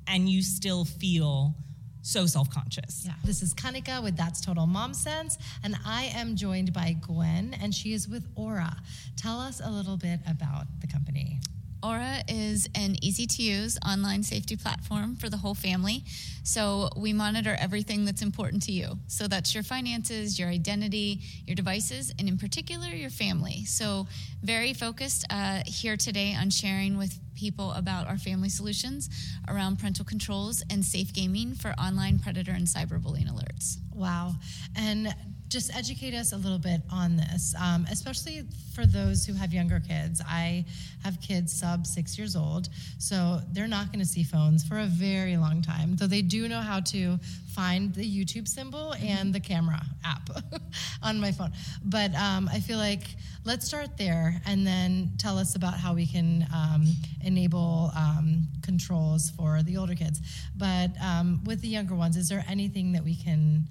and 0.06 0.28
you 0.28 0.40
still 0.40 0.84
feel 0.84 1.56
so 2.02 2.26
self-conscious. 2.26 3.02
Yeah. 3.04 3.14
This 3.24 3.42
is 3.42 3.54
Kanika 3.54 4.00
with 4.02 4.16
That's 4.16 4.40
Total 4.40 4.66
Mom 4.66 4.94
Sense, 4.94 5.38
and 5.64 5.74
I 5.84 6.12
am 6.14 6.36
joined 6.36 6.72
by 6.72 6.96
Gwen, 7.00 7.56
and 7.60 7.74
she 7.74 7.94
is 7.94 8.06
with 8.06 8.28
Aura. 8.36 8.76
Tell 9.16 9.40
us 9.40 9.60
a 9.64 9.70
little 9.70 9.96
bit 9.96 10.20
about 10.28 10.66
the 10.80 10.86
company. 10.86 11.40
Aura 11.84 12.22
is 12.28 12.66
an 12.74 12.96
easy 13.02 13.26
to 13.26 13.42
use 13.42 13.78
online 13.86 14.22
safety 14.22 14.56
platform 14.56 15.16
for 15.16 15.28
the 15.28 15.36
whole 15.36 15.54
family. 15.54 16.02
So 16.42 16.88
we 16.96 17.12
monitor 17.12 17.54
everything 17.60 18.06
that's 18.06 18.22
important 18.22 18.62
to 18.64 18.72
you. 18.72 18.98
So 19.06 19.28
that's 19.28 19.54
your 19.54 19.62
finances, 19.64 20.38
your 20.38 20.48
identity, 20.48 21.20
your 21.46 21.54
devices, 21.54 22.10
and 22.18 22.26
in 22.26 22.38
particular, 22.38 22.88
your 22.88 23.10
family. 23.10 23.64
So, 23.66 24.06
very 24.42 24.74
focused 24.74 25.26
uh, 25.30 25.62
here 25.66 25.96
today 25.96 26.34
on 26.38 26.50
sharing 26.50 26.98
with 26.98 27.18
people 27.34 27.72
about 27.72 28.06
our 28.06 28.18
family 28.18 28.48
solutions 28.48 29.08
around 29.48 29.78
parental 29.78 30.04
controls 30.04 30.62
and 30.70 30.84
safe 30.84 31.12
gaming 31.12 31.54
for 31.54 31.70
online 31.72 32.18
predator 32.18 32.52
and 32.52 32.66
cyberbullying 32.66 33.28
alerts. 33.28 33.78
Wow. 33.94 34.34
And 34.76 35.14
just 35.54 35.72
educate 35.76 36.14
us 36.14 36.32
a 36.32 36.36
little 36.36 36.58
bit 36.58 36.80
on 36.90 37.16
this, 37.16 37.54
um, 37.62 37.86
especially 37.88 38.42
for 38.74 38.86
those 38.86 39.24
who 39.24 39.32
have 39.34 39.54
younger 39.54 39.78
kids. 39.78 40.20
I 40.28 40.64
have 41.04 41.20
kids 41.20 41.52
sub 41.52 41.86
six 41.86 42.18
years 42.18 42.34
old, 42.34 42.68
so 42.98 43.40
they're 43.52 43.68
not 43.68 43.92
going 43.92 44.00
to 44.00 44.04
see 44.04 44.24
phones 44.24 44.64
for 44.64 44.80
a 44.80 44.86
very 44.86 45.36
long 45.36 45.62
time, 45.62 45.94
though 45.94 46.08
they 46.08 46.22
do 46.22 46.48
know 46.48 46.60
how 46.60 46.80
to 46.80 47.20
find 47.54 47.94
the 47.94 48.02
YouTube 48.02 48.48
symbol 48.48 48.94
and 48.94 49.32
the 49.32 49.38
camera 49.38 49.80
app 50.04 50.28
on 51.04 51.20
my 51.20 51.30
phone. 51.30 51.52
But 51.84 52.12
um, 52.16 52.50
I 52.52 52.58
feel 52.58 52.78
like 52.78 53.04
let's 53.44 53.64
start 53.64 53.96
there 53.96 54.42
and 54.46 54.66
then 54.66 55.12
tell 55.18 55.38
us 55.38 55.54
about 55.54 55.74
how 55.74 55.94
we 55.94 56.04
can 56.04 56.48
um, 56.52 56.84
enable 57.22 57.92
um, 57.96 58.48
controls 58.62 59.30
for 59.30 59.62
the 59.62 59.76
older 59.76 59.94
kids. 59.94 60.20
But 60.56 60.90
um, 61.00 61.44
with 61.44 61.60
the 61.60 61.68
younger 61.68 61.94
ones, 61.94 62.16
is 62.16 62.28
there 62.28 62.44
anything 62.48 62.90
that 62.94 63.04
we 63.04 63.14
can 63.14 63.68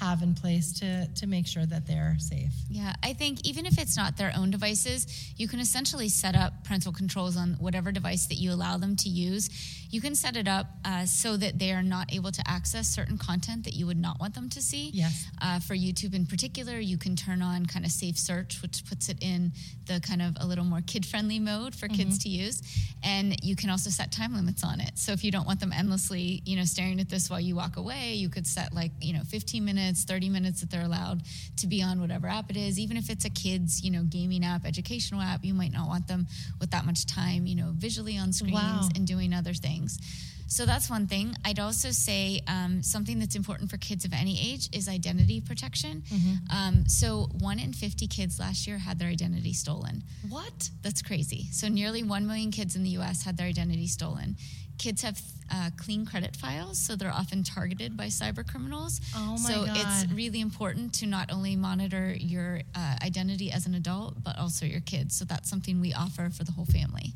have 0.00 0.22
in 0.22 0.34
place 0.34 0.72
to, 0.80 1.06
to 1.14 1.26
make 1.26 1.46
sure 1.46 1.64
that 1.66 1.86
they're 1.86 2.16
safe? 2.18 2.52
Yeah, 2.68 2.94
I 3.02 3.12
think 3.12 3.46
even 3.46 3.64
if 3.66 3.78
it's 3.78 3.96
not 3.96 4.16
their 4.16 4.32
own 4.36 4.50
devices, 4.50 5.32
you 5.36 5.46
can 5.46 5.60
essentially 5.60 6.08
set 6.08 6.34
up 6.34 6.64
parental 6.64 6.92
controls 6.92 7.36
on 7.36 7.54
whatever 7.60 7.92
device 7.92 8.26
that 8.26 8.36
you 8.36 8.52
allow 8.52 8.76
them 8.76 8.96
to 8.96 9.08
use. 9.08 9.50
You 9.90 10.00
can 10.00 10.16
set 10.16 10.36
it 10.36 10.48
up 10.48 10.66
uh, 10.84 11.06
so 11.06 11.36
that 11.36 11.58
they 11.60 11.70
are 11.70 11.82
not 11.82 12.12
able 12.12 12.32
to 12.32 12.42
access 12.46 12.88
certain 12.88 13.16
content 13.16 13.64
that 13.64 13.74
you 13.74 13.86
would 13.86 13.96
not 13.96 14.18
want 14.18 14.34
them 14.34 14.48
to 14.50 14.60
see. 14.60 14.90
Yes. 14.92 15.26
Uh, 15.40 15.60
for 15.60 15.74
YouTube 15.74 16.14
in 16.14 16.26
particular, 16.26 16.78
you 16.78 16.98
can 16.98 17.14
turn 17.14 17.42
on 17.42 17.64
kind 17.64 17.84
of 17.84 17.92
safe 17.92 18.18
search, 18.18 18.60
which 18.62 18.84
puts 18.86 19.08
it 19.08 19.22
in 19.22 19.52
the 19.86 20.00
kind 20.00 20.20
of 20.20 20.36
a 20.40 20.46
little 20.46 20.64
more 20.64 20.80
kid 20.84 21.06
friendly 21.06 21.38
mode 21.38 21.74
for 21.74 21.86
kids 21.86 22.18
to 22.20 22.28
use. 22.28 22.62
And 23.04 23.36
you 23.44 23.54
can 23.54 23.70
also 23.70 23.90
set 23.90 24.10
time 24.10 24.34
limits 24.34 24.64
on 24.64 24.80
it. 24.80 24.98
So 24.98 25.12
if 25.12 25.22
you 25.22 25.30
don't 25.30 25.46
want 25.46 25.60
them 25.60 25.72
endlessly, 25.72 26.42
you 26.44 26.56
know, 26.56 26.64
staring 26.64 26.98
at 26.98 27.08
this 27.08 27.30
while 27.30 27.40
you 27.40 27.54
walk 27.54 27.76
away, 27.76 28.14
you 28.14 28.28
could 28.28 28.46
set 28.46 28.72
like, 28.74 28.90
you 29.00 29.12
know, 29.12 29.22
15 29.28 29.64
minutes 29.64 29.83
minutes, 29.84 30.04
30 30.04 30.28
minutes 30.30 30.60
that 30.60 30.70
they're 30.70 30.84
allowed 30.84 31.22
to 31.58 31.66
be 31.66 31.82
on 31.82 32.00
whatever 32.00 32.26
app 32.28 32.50
it 32.50 32.56
is. 32.56 32.78
Even 32.78 32.96
if 32.96 33.10
it's 33.10 33.24
a 33.24 33.30
kid's, 33.30 33.82
you 33.84 33.90
know, 33.90 34.02
gaming 34.08 34.44
app, 34.44 34.64
educational 34.64 35.20
app, 35.20 35.44
you 35.44 35.54
might 35.54 35.72
not 35.72 35.86
want 35.88 36.08
them 36.08 36.26
with 36.60 36.70
that 36.70 36.84
much 36.86 37.06
time, 37.06 37.46
you 37.46 37.54
know, 37.54 37.70
visually 37.74 38.16
on 38.18 38.32
screens 38.32 38.54
Wow. 38.54 38.88
and 38.94 39.06
doing 39.06 39.32
other 39.34 39.52
things. 39.54 39.98
So 40.46 40.66
that's 40.66 40.88
one 40.90 41.06
thing. 41.08 41.34
I'd 41.44 41.58
also 41.58 41.90
say 41.90 42.40
um, 42.46 42.82
something 42.82 43.18
that's 43.18 43.34
important 43.34 43.70
for 43.70 43.76
kids 43.78 44.04
of 44.04 44.12
any 44.12 44.38
age 44.52 44.68
is 44.72 44.88
identity 44.88 45.40
protection. 45.40 46.02
Um, 46.54 46.84
so 46.86 47.28
one 47.40 47.58
in 47.58 47.72
50 47.72 48.06
kids 48.06 48.38
last 48.38 48.66
year 48.66 48.78
had 48.78 48.98
their 48.98 49.08
identity 49.08 49.52
stolen. 49.54 50.02
What? 50.28 50.70
That's 50.82 51.02
crazy. 51.02 51.46
So 51.50 51.68
nearly 51.68 52.02
1 52.02 52.26
million 52.26 52.50
kids 52.52 52.76
in 52.76 52.82
the 52.84 52.90
US 52.90 53.24
had 53.24 53.36
their 53.36 53.46
identity 53.48 53.86
stolen. 53.88 54.36
Kids 54.78 55.02
have 55.02 55.20
uh, 55.52 55.70
clean 55.76 56.04
credit 56.06 56.36
files, 56.36 56.78
so 56.78 56.96
they're 56.96 57.12
often 57.12 57.42
targeted 57.42 57.96
by 57.96 58.06
cyber 58.06 58.46
criminals. 58.46 59.00
Oh 59.14 59.32
my 59.32 59.36
so 59.36 59.66
it's 59.68 60.12
really 60.12 60.40
important 60.40 60.92
to 60.94 61.06
not 61.06 61.30
only 61.32 61.56
monitor 61.56 62.14
your 62.18 62.60
uh, 62.74 62.96
identity 63.02 63.52
as 63.52 63.66
an 63.66 63.74
adult, 63.74 64.22
but 64.22 64.38
also 64.38 64.66
your 64.66 64.80
kids. 64.80 65.16
So 65.16 65.24
that's 65.24 65.48
something 65.48 65.80
we 65.80 65.92
offer 65.92 66.30
for 66.30 66.44
the 66.44 66.52
whole 66.52 66.64
family. 66.66 67.12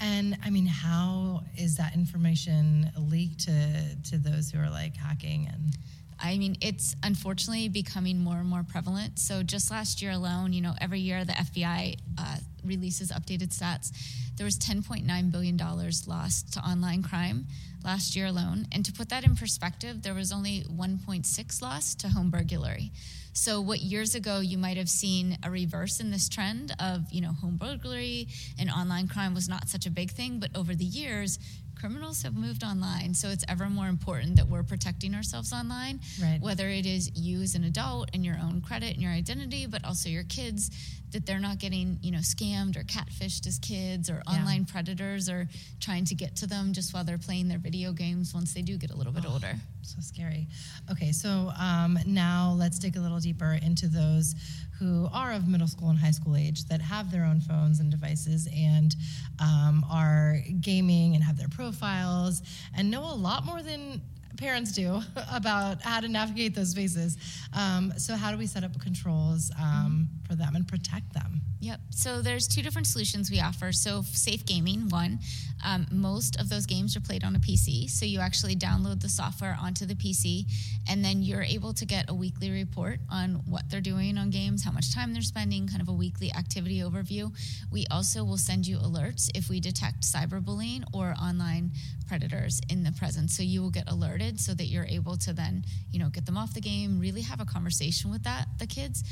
And 0.00 0.36
I 0.44 0.50
mean, 0.50 0.66
how 0.66 1.42
is 1.56 1.76
that 1.76 1.94
information 1.94 2.90
leaked 2.98 3.40
to 3.40 3.96
to 4.10 4.18
those 4.18 4.50
who 4.50 4.58
are 4.58 4.70
like 4.70 4.96
hacking 4.96 5.48
and? 5.52 5.76
I 6.24 6.38
mean, 6.38 6.56
it's 6.60 6.94
unfortunately 7.02 7.68
becoming 7.68 8.18
more 8.18 8.36
and 8.36 8.48
more 8.48 8.64
prevalent. 8.68 9.18
So 9.18 9.42
just 9.42 9.72
last 9.72 10.00
year 10.00 10.12
alone, 10.12 10.52
you 10.52 10.60
know, 10.60 10.74
every 10.80 11.00
year 11.00 11.24
the 11.24 11.32
FBI 11.32 11.96
uh, 12.16 12.36
releases 12.64 13.10
updated 13.10 13.56
stats. 13.56 13.90
There 14.36 14.44
was 14.44 14.58
10.9 14.58 15.30
billion 15.30 15.56
dollars 15.56 16.08
lost 16.08 16.52
to 16.54 16.60
online 16.60 17.02
crime 17.02 17.46
last 17.84 18.16
year 18.16 18.26
alone. 18.26 18.66
And 18.72 18.84
to 18.84 18.92
put 18.92 19.08
that 19.10 19.24
in 19.24 19.36
perspective, 19.36 20.02
there 20.02 20.14
was 20.14 20.32
only 20.32 20.62
1.6 20.62 21.62
lost 21.62 22.00
to 22.00 22.08
home 22.08 22.30
burglary. 22.30 22.92
So 23.34 23.60
what 23.60 23.80
years 23.80 24.14
ago 24.14 24.40
you 24.40 24.58
might 24.58 24.76
have 24.76 24.90
seen 24.90 25.38
a 25.42 25.50
reverse 25.50 26.00
in 26.00 26.10
this 26.10 26.28
trend 26.28 26.74
of, 26.78 27.10
you 27.10 27.22
know, 27.22 27.32
home 27.32 27.56
burglary 27.56 28.28
and 28.58 28.70
online 28.70 29.08
crime 29.08 29.32
was 29.32 29.48
not 29.48 29.68
such 29.68 29.86
a 29.86 29.90
big 29.90 30.10
thing, 30.10 30.38
but 30.38 30.50
over 30.54 30.74
the 30.74 30.84
years 30.84 31.38
criminals 31.78 32.22
have 32.22 32.34
moved 32.36 32.62
online, 32.64 33.14
so 33.14 33.28
it's 33.28 33.44
ever 33.48 33.68
more 33.68 33.88
important 33.88 34.36
that 34.36 34.46
we're 34.48 34.62
protecting 34.62 35.14
ourselves 35.14 35.52
online. 35.52 36.00
Right. 36.20 36.38
Whether 36.40 36.68
it 36.68 36.86
is 36.86 37.10
you 37.16 37.40
as 37.42 37.54
an 37.54 37.64
adult 37.64 38.10
and 38.14 38.24
your 38.24 38.36
own 38.42 38.60
credit 38.60 38.92
and 38.94 39.02
your 39.02 39.12
identity, 39.12 39.66
but 39.66 39.84
also 39.84 40.08
your 40.08 40.24
kids, 40.24 40.70
that 41.12 41.26
they're 41.26 41.40
not 41.40 41.58
getting, 41.58 41.98
you 42.02 42.10
know, 42.10 42.18
scammed 42.20 42.76
or 42.76 42.84
catfished 42.84 43.46
as 43.46 43.58
kids, 43.58 44.08
or 44.08 44.22
Yeah. 44.26 44.38
online 44.40 44.64
predators 44.64 45.28
are 45.28 45.46
trying 45.80 46.04
to 46.06 46.14
get 46.14 46.36
to 46.36 46.46
them 46.46 46.72
just 46.72 46.94
while 46.94 47.04
they're 47.04 47.18
playing 47.18 47.48
their 47.48 47.58
video 47.58 47.92
games 47.92 48.32
once 48.32 48.54
they 48.54 48.62
do 48.62 48.78
get 48.78 48.90
a 48.90 48.96
little 48.96 49.12
bit 49.12 49.26
older. 49.26 49.54
So 49.82 50.00
scary. 50.00 50.48
Okay, 50.90 51.12
so 51.12 51.52
um, 51.58 51.98
now 52.06 52.54
let's 52.56 52.78
dig 52.78 52.96
a 52.96 53.00
little 53.00 53.18
deeper 53.18 53.58
into 53.62 53.88
those 53.88 54.34
who 54.82 55.08
are 55.12 55.32
of 55.32 55.46
middle 55.46 55.68
school 55.68 55.90
and 55.90 55.98
high 55.98 56.10
school 56.10 56.36
age 56.36 56.64
that 56.64 56.80
have 56.80 57.10
their 57.12 57.24
own 57.24 57.40
phones 57.40 57.78
and 57.78 57.90
devices 57.90 58.48
and 58.56 58.96
um, 59.38 59.84
are 59.88 60.38
gaming 60.60 61.14
and 61.14 61.22
have 61.22 61.36
their 61.36 61.48
profiles 61.48 62.42
and 62.76 62.90
know 62.90 63.04
a 63.04 63.14
lot 63.14 63.44
more 63.44 63.62
than 63.62 64.00
parents 64.42 64.72
do 64.72 65.00
about 65.32 65.80
how 65.82 66.00
to 66.00 66.08
navigate 66.08 66.54
those 66.54 66.70
spaces. 66.70 67.16
Um, 67.52 67.92
so, 67.96 68.16
how 68.16 68.32
do 68.32 68.36
we 68.36 68.46
set 68.46 68.64
up 68.64 68.78
controls 68.80 69.52
um, 69.58 70.08
for 70.26 70.34
them 70.34 70.56
and 70.56 70.66
protect 70.66 71.14
them? 71.14 71.40
Yep. 71.62 71.80
So 71.90 72.22
there's 72.22 72.48
two 72.48 72.60
different 72.60 72.88
solutions 72.88 73.30
we 73.30 73.38
offer. 73.38 73.70
So 73.70 74.02
safe 74.02 74.44
gaming, 74.44 74.88
one, 74.88 75.20
um, 75.64 75.86
most 75.92 76.40
of 76.40 76.48
those 76.48 76.66
games 76.66 76.96
are 76.96 77.00
played 77.00 77.22
on 77.22 77.36
a 77.36 77.38
PC. 77.38 77.88
So 77.88 78.04
you 78.04 78.18
actually 78.18 78.56
download 78.56 79.00
the 79.00 79.08
software 79.08 79.56
onto 79.60 79.86
the 79.86 79.94
PC, 79.94 80.44
and 80.88 81.04
then 81.04 81.22
you're 81.22 81.44
able 81.44 81.72
to 81.74 81.84
get 81.86 82.10
a 82.10 82.14
weekly 82.14 82.50
report 82.50 82.98
on 83.08 83.42
what 83.46 83.70
they're 83.70 83.80
doing 83.80 84.18
on 84.18 84.30
games, 84.30 84.64
how 84.64 84.72
much 84.72 84.92
time 84.92 85.12
they're 85.12 85.22
spending, 85.22 85.68
kind 85.68 85.80
of 85.80 85.88
a 85.88 85.92
weekly 85.92 86.32
activity 86.32 86.80
overview. 86.80 87.32
We 87.70 87.86
also 87.92 88.24
will 88.24 88.38
send 88.38 88.66
you 88.66 88.78
alerts 88.78 89.30
if 89.36 89.48
we 89.48 89.60
detect 89.60 90.00
cyberbullying 90.00 90.82
or 90.92 91.14
online 91.22 91.70
predators 92.08 92.60
in 92.70 92.82
the 92.82 92.90
presence. 92.90 93.36
So 93.36 93.44
you 93.44 93.62
will 93.62 93.70
get 93.70 93.88
alerted 93.88 94.31
so 94.38 94.54
that 94.54 94.66
you're 94.66 94.86
able 94.86 95.16
to 95.18 95.32
then, 95.32 95.64
you 95.90 95.98
know, 95.98 96.08
get 96.08 96.26
them 96.26 96.36
off 96.36 96.54
the 96.54 96.60
game, 96.60 96.98
really 97.00 97.22
have 97.22 97.40
a 97.40 97.44
conversation 97.44 98.10
with 98.10 98.24
that 98.24 98.46
the 98.58 98.66
kids. 98.66 99.04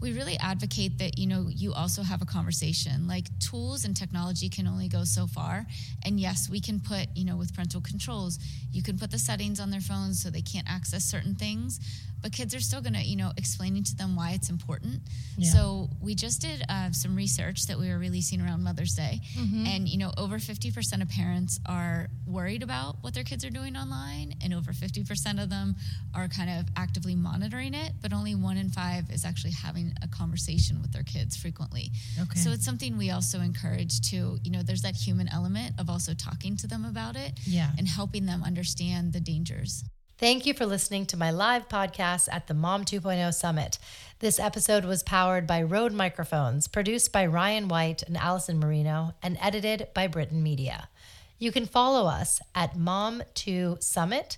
We 0.00 0.12
really 0.12 0.36
advocate 0.38 0.98
that 0.98 1.18
you 1.18 1.26
know 1.26 1.46
you 1.48 1.72
also 1.72 2.02
have 2.02 2.20
a 2.20 2.26
conversation. 2.26 3.06
Like 3.06 3.26
tools 3.38 3.84
and 3.84 3.96
technology 3.96 4.48
can 4.48 4.66
only 4.66 4.88
go 4.88 5.04
so 5.04 5.26
far. 5.26 5.66
And 6.04 6.20
yes 6.20 6.48
we 6.50 6.60
can 6.60 6.80
put 6.80 7.08
you 7.14 7.24
know 7.24 7.36
with 7.36 7.54
parental 7.54 7.80
controls 7.80 8.38
you 8.72 8.82
can 8.82 8.98
put 8.98 9.10
the 9.10 9.18
settings 9.18 9.60
on 9.60 9.70
their 9.70 9.80
phones 9.80 10.22
so 10.22 10.30
they 10.30 10.42
can't 10.42 10.68
access 10.68 11.04
certain 11.04 11.34
things 11.34 11.80
but 12.24 12.32
kids 12.32 12.54
are 12.54 12.60
still 12.60 12.80
going 12.80 12.94
to 12.94 13.02
you 13.02 13.16
know 13.16 13.30
explaining 13.36 13.84
to 13.84 13.94
them 14.00 14.16
why 14.16 14.30
it's 14.32 14.48
important 14.48 15.00
Yeah. 15.36 15.50
so 15.52 15.88
we 16.00 16.14
just 16.14 16.40
did 16.40 16.64
uh, 16.68 16.90
some 16.92 17.14
research 17.14 17.66
that 17.68 17.78
we 17.78 17.86
were 17.90 17.98
releasing 17.98 18.40
around 18.40 18.62
mother's 18.64 18.94
day 18.94 19.20
and 19.72 19.86
you 19.92 19.98
know 19.98 20.10
over 20.16 20.36
50% 20.38 21.02
of 21.02 21.08
parents 21.10 21.60
are 21.66 22.08
worried 22.26 22.62
about 22.62 22.96
what 23.02 23.12
their 23.14 23.24
kids 23.30 23.44
are 23.44 23.50
doing 23.60 23.76
online 23.76 24.28
and 24.42 24.54
over 24.54 24.72
50% 24.72 25.42
of 25.42 25.50
them 25.50 25.76
are 26.14 26.28
kind 26.28 26.50
of 26.58 26.64
actively 26.84 27.14
monitoring 27.14 27.74
it 27.74 27.92
but 28.02 28.12
only 28.14 28.34
one 28.34 28.56
in 28.56 28.70
five 28.70 29.04
is 29.10 29.24
actually 29.26 29.52
having 29.66 29.92
a 30.02 30.08
conversation 30.08 30.80
with 30.80 30.92
their 30.94 31.02
kids 31.14 31.36
frequently 31.36 31.90
Okay. 32.22 32.38
so 32.40 32.50
it's 32.50 32.64
something 32.64 32.96
we 32.96 33.10
also 33.10 33.40
encourage 33.40 34.00
to 34.10 34.38
you 34.42 34.50
know 34.50 34.62
there's 34.62 34.82
that 34.82 34.94
human 34.96 35.28
element 35.28 35.74
of 35.78 35.90
also 35.90 36.14
talking 36.14 36.56
to 36.56 36.66
them 36.66 36.84
about 36.86 37.16
it 37.16 37.32
Yeah. 37.44 37.70
and 37.78 37.86
helping 37.86 38.24
them 38.24 38.42
understand 38.42 39.12
the 39.12 39.20
dangers 39.20 39.84
Thank 40.16 40.46
you 40.46 40.54
for 40.54 40.64
listening 40.64 41.06
to 41.06 41.16
my 41.16 41.32
live 41.32 41.68
podcast 41.68 42.28
at 42.30 42.46
the 42.46 42.54
Mom 42.54 42.84
2.0 42.84 43.34
Summit. 43.34 43.80
This 44.20 44.38
episode 44.38 44.84
was 44.84 45.02
powered 45.02 45.44
by 45.44 45.60
Rode 45.60 45.92
Microphones, 45.92 46.68
produced 46.68 47.10
by 47.10 47.26
Ryan 47.26 47.66
White 47.66 48.04
and 48.04 48.16
Allison 48.16 48.60
Marino, 48.60 49.14
and 49.24 49.36
edited 49.40 49.88
by 49.92 50.06
Britain 50.06 50.40
Media. 50.40 50.88
You 51.40 51.50
can 51.50 51.66
follow 51.66 52.06
us 52.06 52.40
at 52.54 52.76
Mom2Summit 52.76 54.36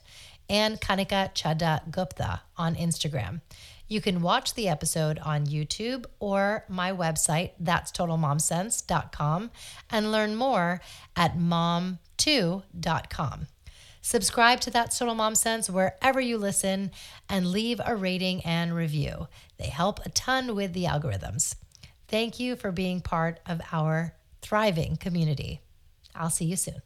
and 0.49 0.81
Kanika 0.81 1.35
Chadda 1.35 1.91
Gupta 1.91 2.41
on 2.57 2.75
Instagram. 2.75 3.43
You 3.87 4.01
can 4.01 4.23
watch 4.23 4.55
the 4.55 4.69
episode 4.69 5.19
on 5.19 5.45
YouTube 5.45 6.07
or 6.19 6.65
my 6.71 6.91
website, 6.91 7.51
that's 7.61 7.93
totalmomsense.com, 7.93 9.51
and 9.91 10.11
learn 10.11 10.37
more 10.37 10.81
at 11.15 11.37
mom2.com. 11.37 13.47
Subscribe 14.07 14.61
to 14.61 14.71
That 14.71 14.93
Total 14.93 15.17
Mom 15.17 15.35
Sense 15.35 15.69
wherever 15.69 16.21
you 16.21 16.39
listen 16.39 16.93
and 17.29 17.51
leave 17.51 17.81
a 17.85 17.97
rating 17.97 18.41
and 18.43 18.73
review. 18.73 19.27
They 19.59 19.67
help 19.67 19.99
a 20.07 20.11
ton 20.11 20.55
with 20.55 20.75
the 20.75 20.85
algorithms. 20.85 21.57
Thank 22.07 22.39
you 22.39 22.55
for 22.55 22.71
being 22.71 23.01
part 23.01 23.41
of 23.45 23.61
our 23.73 24.15
thriving 24.43 24.97
community. 24.97 25.61
I'll 26.15 26.31
see 26.31 26.45
you 26.45 26.55
soon. 26.55 26.83